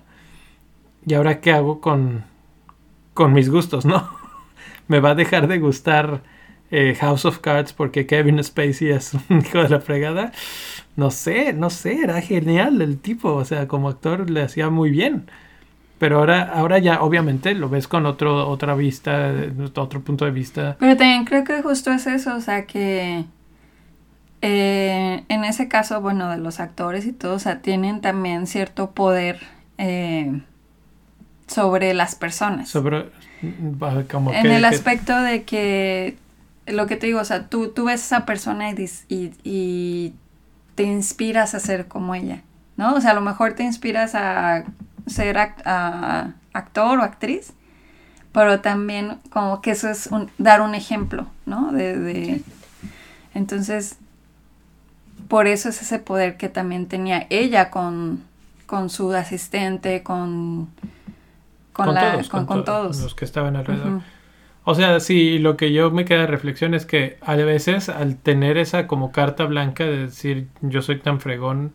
y 1.05 1.13
ahora 1.13 1.41
qué 1.41 1.51
hago 1.51 1.81
con, 1.81 2.23
con 3.13 3.33
mis 3.33 3.49
gustos, 3.49 3.85
¿no? 3.85 4.09
Me 4.87 5.01
va 5.01 5.09
a 5.09 5.15
dejar 5.15 5.49
de 5.49 5.59
gustar 5.59 6.21
eh, 6.71 6.95
House 6.99 7.25
of 7.25 7.39
Cards 7.39 7.73
porque 7.73 8.05
Kevin 8.05 8.43
Spacey 8.43 8.89
es 8.89 9.13
un 9.29 9.39
hijo 9.39 9.59
de 9.59 9.69
la 9.69 9.79
fregada. 9.79 10.31
No 10.95 11.11
sé, 11.11 11.53
no 11.53 11.69
sé, 11.69 12.01
era 12.03 12.21
genial 12.21 12.81
el 12.81 12.99
tipo, 12.99 13.33
o 13.33 13.45
sea, 13.45 13.67
como 13.67 13.89
actor 13.89 14.29
le 14.29 14.41
hacía 14.41 14.69
muy 14.69 14.89
bien. 14.89 15.29
Pero 15.97 16.19
ahora, 16.19 16.43
ahora 16.43 16.79
ya 16.79 17.01
obviamente 17.01 17.53
lo 17.53 17.69
ves 17.69 17.87
con 17.87 18.05
otro, 18.05 18.47
otra 18.49 18.73
vista, 18.73 19.33
otro 19.75 20.01
punto 20.01 20.25
de 20.25 20.31
vista. 20.31 20.77
Pero 20.79 20.95
también 20.95 21.25
creo 21.25 21.43
que 21.43 21.61
justo 21.61 21.91
es 21.91 22.07
eso, 22.07 22.35
o 22.35 22.41
sea 22.41 22.65
que 22.65 23.25
eh, 24.41 25.23
en 25.27 25.43
ese 25.43 25.67
caso, 25.67 25.99
bueno, 25.99 26.29
de 26.29 26.37
los 26.37 26.59
actores 26.59 27.05
y 27.05 27.11
todo, 27.11 27.35
o 27.35 27.39
sea, 27.39 27.61
tienen 27.61 27.99
también 27.99 28.47
cierto 28.47 28.91
poder 28.91 29.39
eh, 29.77 30.41
sobre 31.47 31.93
las 31.93 32.15
personas. 32.15 32.69
Sobre, 32.69 33.09
como 34.09 34.31
en 34.31 34.47
el 34.47 34.63
aspecto 34.63 35.19
de 35.21 35.43
que, 35.43 36.17
lo 36.71 36.87
que 36.87 36.95
te 36.95 37.07
digo, 37.07 37.19
o 37.19 37.25
sea, 37.25 37.47
tú, 37.47 37.69
tú 37.69 37.85
ves 37.85 38.01
a 38.01 38.17
esa 38.17 38.25
persona 38.25 38.69
y, 38.71 38.89
y, 39.07 39.33
y 39.43 40.13
te 40.75 40.83
inspiras 40.83 41.55
a 41.55 41.59
ser 41.59 41.87
como 41.87 42.15
ella, 42.15 42.41
¿no? 42.77 42.95
O 42.95 43.01
sea, 43.01 43.11
a 43.11 43.13
lo 43.13 43.21
mejor 43.21 43.53
te 43.53 43.63
inspiras 43.63 44.15
a 44.15 44.63
ser 45.07 45.37
actor 45.37 46.99
o 46.99 47.03
actriz, 47.03 47.53
pero 48.31 48.61
también 48.61 49.19
como 49.29 49.61
que 49.61 49.71
eso 49.71 49.89
es 49.89 50.09
dar 50.37 50.61
un 50.61 50.75
ejemplo, 50.75 51.27
¿no? 51.45 51.71
De, 51.71 52.41
Entonces, 53.33 53.97
por 55.27 55.47
eso 55.47 55.69
es 55.69 55.81
ese 55.81 55.99
poder 55.99 56.37
que 56.37 56.49
también 56.49 56.87
tenía 56.87 57.27
ella 57.29 57.69
con, 57.69 58.23
con 58.65 58.89
su 58.89 59.11
asistente, 59.13 60.03
con, 60.03 60.69
con, 61.73 61.95
todos, 62.63 63.01
los 63.01 63.15
que 63.15 63.25
estaban 63.25 63.55
alrededor. 63.55 64.01
O 64.69 64.75
sea, 64.75 64.99
sí, 64.99 65.39
lo 65.39 65.57
que 65.57 65.73
yo 65.73 65.89
me 65.89 66.05
queda 66.05 66.19
de 66.19 66.27
reflexión 66.27 66.75
es 66.75 66.85
que 66.85 67.17
a 67.21 67.35
veces 67.35 67.89
al 67.89 68.17
tener 68.17 68.59
esa 68.59 68.85
como 68.85 69.11
carta 69.11 69.45
blanca 69.45 69.83
de 69.83 69.97
decir 70.05 70.47
yo 70.61 70.83
soy 70.83 70.99
tan 70.99 71.19
fregón 71.19 71.73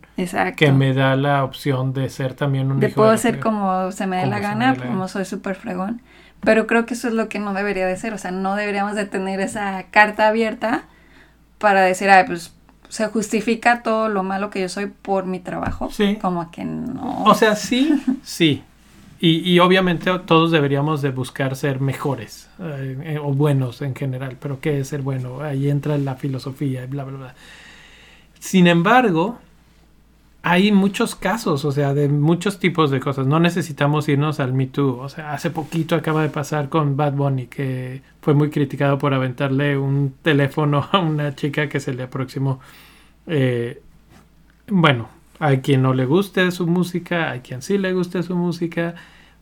que 0.55 0.71
me 0.71 0.93
da 0.93 1.17
la 1.17 1.43
opción 1.43 1.91
de 1.91 2.07
ser 2.07 2.35
también 2.35 2.71
un 2.71 2.79
de 2.79 2.87
puedo 2.87 3.17
ser 3.17 3.41
como 3.41 3.91
se 3.91 4.07
me 4.07 4.15
dé 4.15 4.27
la 4.27 4.39
gana, 4.39 4.77
como 4.77 5.09
soy 5.09 5.25
súper 5.25 5.57
fregón. 5.57 6.01
Pero 6.39 6.67
creo 6.67 6.85
que 6.85 6.93
eso 6.93 7.09
es 7.09 7.13
lo 7.13 7.27
que 7.27 7.37
no 7.37 7.53
debería 7.53 7.85
de 7.85 7.97
ser, 7.97 8.13
o 8.13 8.17
sea, 8.17 8.31
no 8.31 8.55
deberíamos 8.55 8.95
de 8.95 9.03
tener 9.03 9.41
esa 9.41 9.83
carta 9.91 10.29
abierta 10.29 10.85
para 11.57 11.81
decir, 11.81 12.09
ay, 12.09 12.23
pues 12.25 12.55
se 12.87 13.07
justifica 13.07 13.83
todo 13.83 14.07
lo 14.07 14.23
malo 14.23 14.49
que 14.49 14.61
yo 14.61 14.69
soy 14.69 14.85
por 14.85 15.25
mi 15.25 15.41
trabajo. 15.41 15.89
Sí. 15.91 16.17
Como 16.21 16.49
que 16.49 16.63
no. 16.63 17.25
O 17.25 17.35
sea, 17.35 17.57
sí, 17.57 18.01
sí. 18.23 18.63
Y, 19.17 19.59
obviamente 19.59 20.11
todos 20.25 20.51
deberíamos 20.51 21.01
de 21.01 21.09
buscar 21.09 21.55
ser 21.55 21.79
mejores 21.79 22.49
eh, 22.59 22.97
eh, 23.03 23.19
o 23.19 23.33
buenos 23.33 23.81
en 23.81 23.95
general, 23.95 24.37
pero 24.39 24.59
¿qué 24.59 24.79
es 24.79 24.89
ser 24.89 25.01
bueno? 25.01 25.41
Ahí 25.41 25.69
entra 25.69 25.97
la 25.97 26.15
filosofía 26.15 26.83
y 26.83 26.87
bla, 26.87 27.05
bla, 27.05 27.17
bla. 27.17 27.35
Sin 28.39 28.67
embargo, 28.67 29.39
hay 30.47 30.71
muchos 30.71 31.15
casos, 31.15 31.65
o 31.65 31.71
sea, 31.71 31.95
de 31.95 32.07
muchos 32.07 32.59
tipos 32.59 32.91
de 32.91 32.99
cosas. 32.99 33.25
No 33.25 33.39
necesitamos 33.39 34.07
irnos 34.07 34.39
al 34.39 34.53
Me 34.53 34.67
Too. 34.67 34.99
O 34.99 35.09
sea, 35.09 35.33
hace 35.33 35.49
poquito 35.49 35.95
acaba 35.95 36.21
de 36.21 36.29
pasar 36.29 36.69
con 36.69 36.95
Bad 36.95 37.13
Bunny, 37.13 37.47
que 37.47 38.03
fue 38.21 38.35
muy 38.35 38.51
criticado 38.51 38.99
por 38.99 39.15
aventarle 39.15 39.75
un 39.75 40.13
teléfono 40.21 40.87
a 40.91 40.99
una 40.99 41.33
chica 41.35 41.67
que 41.67 41.79
se 41.79 41.95
le 41.95 42.03
aproximó. 42.03 42.59
Eh, 43.25 43.81
bueno, 44.67 45.09
hay 45.39 45.59
quien 45.59 45.81
no 45.81 45.93
le 45.93 46.05
guste 46.05 46.51
su 46.51 46.67
música, 46.67 47.31
hay 47.31 47.41
quien 47.41 47.61
sí 47.61 47.77
le 47.77 47.93
guste 47.93 48.23
su 48.23 48.35
música, 48.35 48.95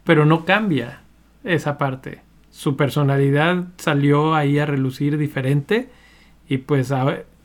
pero 0.03 0.25
no 0.25 0.45
cambia 0.45 1.01
esa 1.43 1.77
parte. 1.77 2.21
Su 2.51 2.75
personalidad 2.75 3.65
salió 3.77 4.36
ahí 4.36 4.60
a 4.60 4.65
relucir 4.65 5.17
diferente 5.17 5.89
y 6.47 6.60
pues 6.60 6.93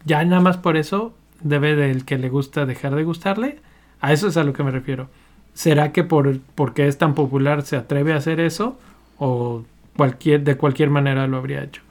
ya 0.05 0.25
nada 0.25 0.41
más 0.41 0.57
por 0.57 0.77
eso 0.77 1.15
debe 1.41 1.77
del 1.77 2.05
que 2.05 2.19
le 2.19 2.29
gusta 2.29 2.67
dejar 2.67 2.95
de 2.95 3.05
gustarle. 3.05 3.61
A 4.01 4.13
eso 4.13 4.29
es 4.29 4.37
a 4.37 4.45
lo 4.45 4.53
que 4.53 4.63
me 4.63 4.71
refiero. 4.71 5.09
¿Será 5.55 5.93
que 5.93 6.05
por 6.05 6.39
porque 6.55 6.87
es 6.87 6.99
tan 6.99 7.15
popular 7.15 7.63
se 7.63 7.77
atreve 7.77 8.13
a 8.13 8.17
hacer 8.17 8.39
eso 8.41 8.79
o 9.19 9.65
cualquier 9.97 10.45
de 10.45 10.57
cualquier 10.57 10.91
manera 10.91 11.27
lo 11.27 11.39
habría 11.39 11.65
hecho? 11.65 11.83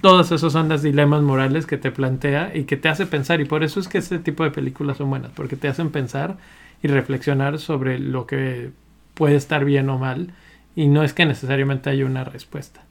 Todos 0.00 0.32
esos 0.32 0.52
son 0.52 0.68
los 0.68 0.82
dilemas 0.82 1.22
morales 1.22 1.66
que 1.66 1.76
te 1.76 1.90
plantea 1.90 2.52
y 2.54 2.64
que 2.64 2.76
te 2.76 2.88
hace 2.88 3.06
pensar. 3.06 3.40
Y 3.40 3.44
por 3.44 3.62
eso 3.64 3.80
es 3.80 3.88
que 3.88 3.98
este 3.98 4.18
tipo 4.18 4.44
de 4.44 4.50
películas 4.50 4.96
son 4.96 5.10
buenas, 5.10 5.30
porque 5.32 5.56
te 5.56 5.68
hacen 5.68 5.90
pensar 5.90 6.36
y 6.82 6.88
reflexionar 6.88 7.58
sobre 7.58 7.98
lo 7.98 8.26
que 8.26 8.70
puede 9.14 9.36
estar 9.36 9.64
bien 9.64 9.88
o 9.90 9.98
mal. 9.98 10.32
Y 10.76 10.88
no 10.88 11.02
es 11.02 11.12
que 11.12 11.26
necesariamente 11.26 11.90
haya 11.90 12.06
una 12.06 12.24
respuesta. 12.24 12.82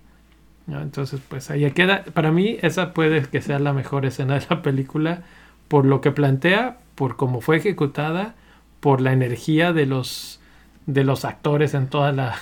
Entonces, 0.68 1.22
pues 1.28 1.50
ahí 1.50 1.70
queda. 1.72 2.04
Para 2.14 2.32
mí, 2.32 2.58
esa 2.62 2.94
puede 2.94 3.24
que 3.24 3.42
sea 3.42 3.60
la 3.60 3.74
mejor 3.74 4.06
escena 4.06 4.36
de 4.36 4.46
la 4.50 4.62
película 4.62 5.24
por 5.68 5.86
lo 5.86 6.02
que 6.02 6.12
plantea, 6.12 6.78
por 6.96 7.16
cómo 7.16 7.42
fue 7.42 7.58
ejecutada, 7.58 8.36
por 8.80 9.02
la 9.02 9.14
energía 9.14 9.74
de 9.74 9.86
los, 9.86 10.40
de 10.86 11.04
los 11.04 11.26
actores 11.26 11.74
en 11.74 11.88
toda 11.88 12.12
la, 12.12 12.36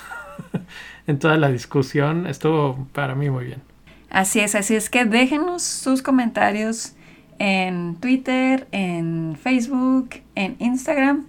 en 1.08 1.20
toda 1.20 1.38
la 1.38 1.50
discusión. 1.50 2.28
Estuvo 2.28 2.88
para 2.94 3.16
mí 3.16 3.30
muy 3.30 3.46
bien. 3.46 3.77
Así 4.10 4.40
es, 4.40 4.56
así 4.56 4.76
es 4.76 4.90
que 4.90 5.06
déjenos 5.06 5.64
sus 5.64 6.02
comentarios 6.02 6.94
en 7.40 7.96
Twitter, 7.96 8.68
en 8.72 9.38
Facebook, 9.42 10.22
en 10.36 10.56
Instagram, 10.60 11.26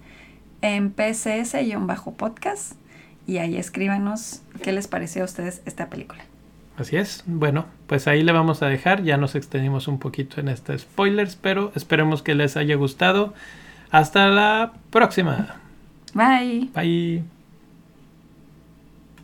en 0.63 0.93
PCS-podcast 0.93 2.75
y 3.27 3.39
ahí 3.39 3.57
escríbanos 3.57 4.43
qué 4.63 4.73
les 4.73 4.89
pareció 4.89 5.23
a 5.23 5.27
ustedes 5.27 5.63
esta 5.67 5.91
película. 5.91 6.25
Así 6.79 6.97
es. 6.97 7.25
Bueno, 7.27 7.67
pues 7.87 8.09
ahí 8.09 8.23
le 8.23 8.33
vamos 8.33 8.63
a 8.63 8.67
dejar. 8.67 9.03
Ya 9.03 9.17
nos 9.17 9.35
extendimos 9.35 9.87
un 9.87 9.99
poquito 9.99 10.41
en 10.41 10.49
este 10.49 10.79
spoilers, 10.79 11.37
pero 11.37 11.73
esperemos 11.75 12.23
que 12.23 12.35
les 12.35 12.57
haya 12.57 12.77
gustado. 12.77 13.35
Hasta 13.91 14.29
la 14.29 14.73
próxima. 14.91 15.57
Bye. 16.15 16.71
Bye. 16.75 17.38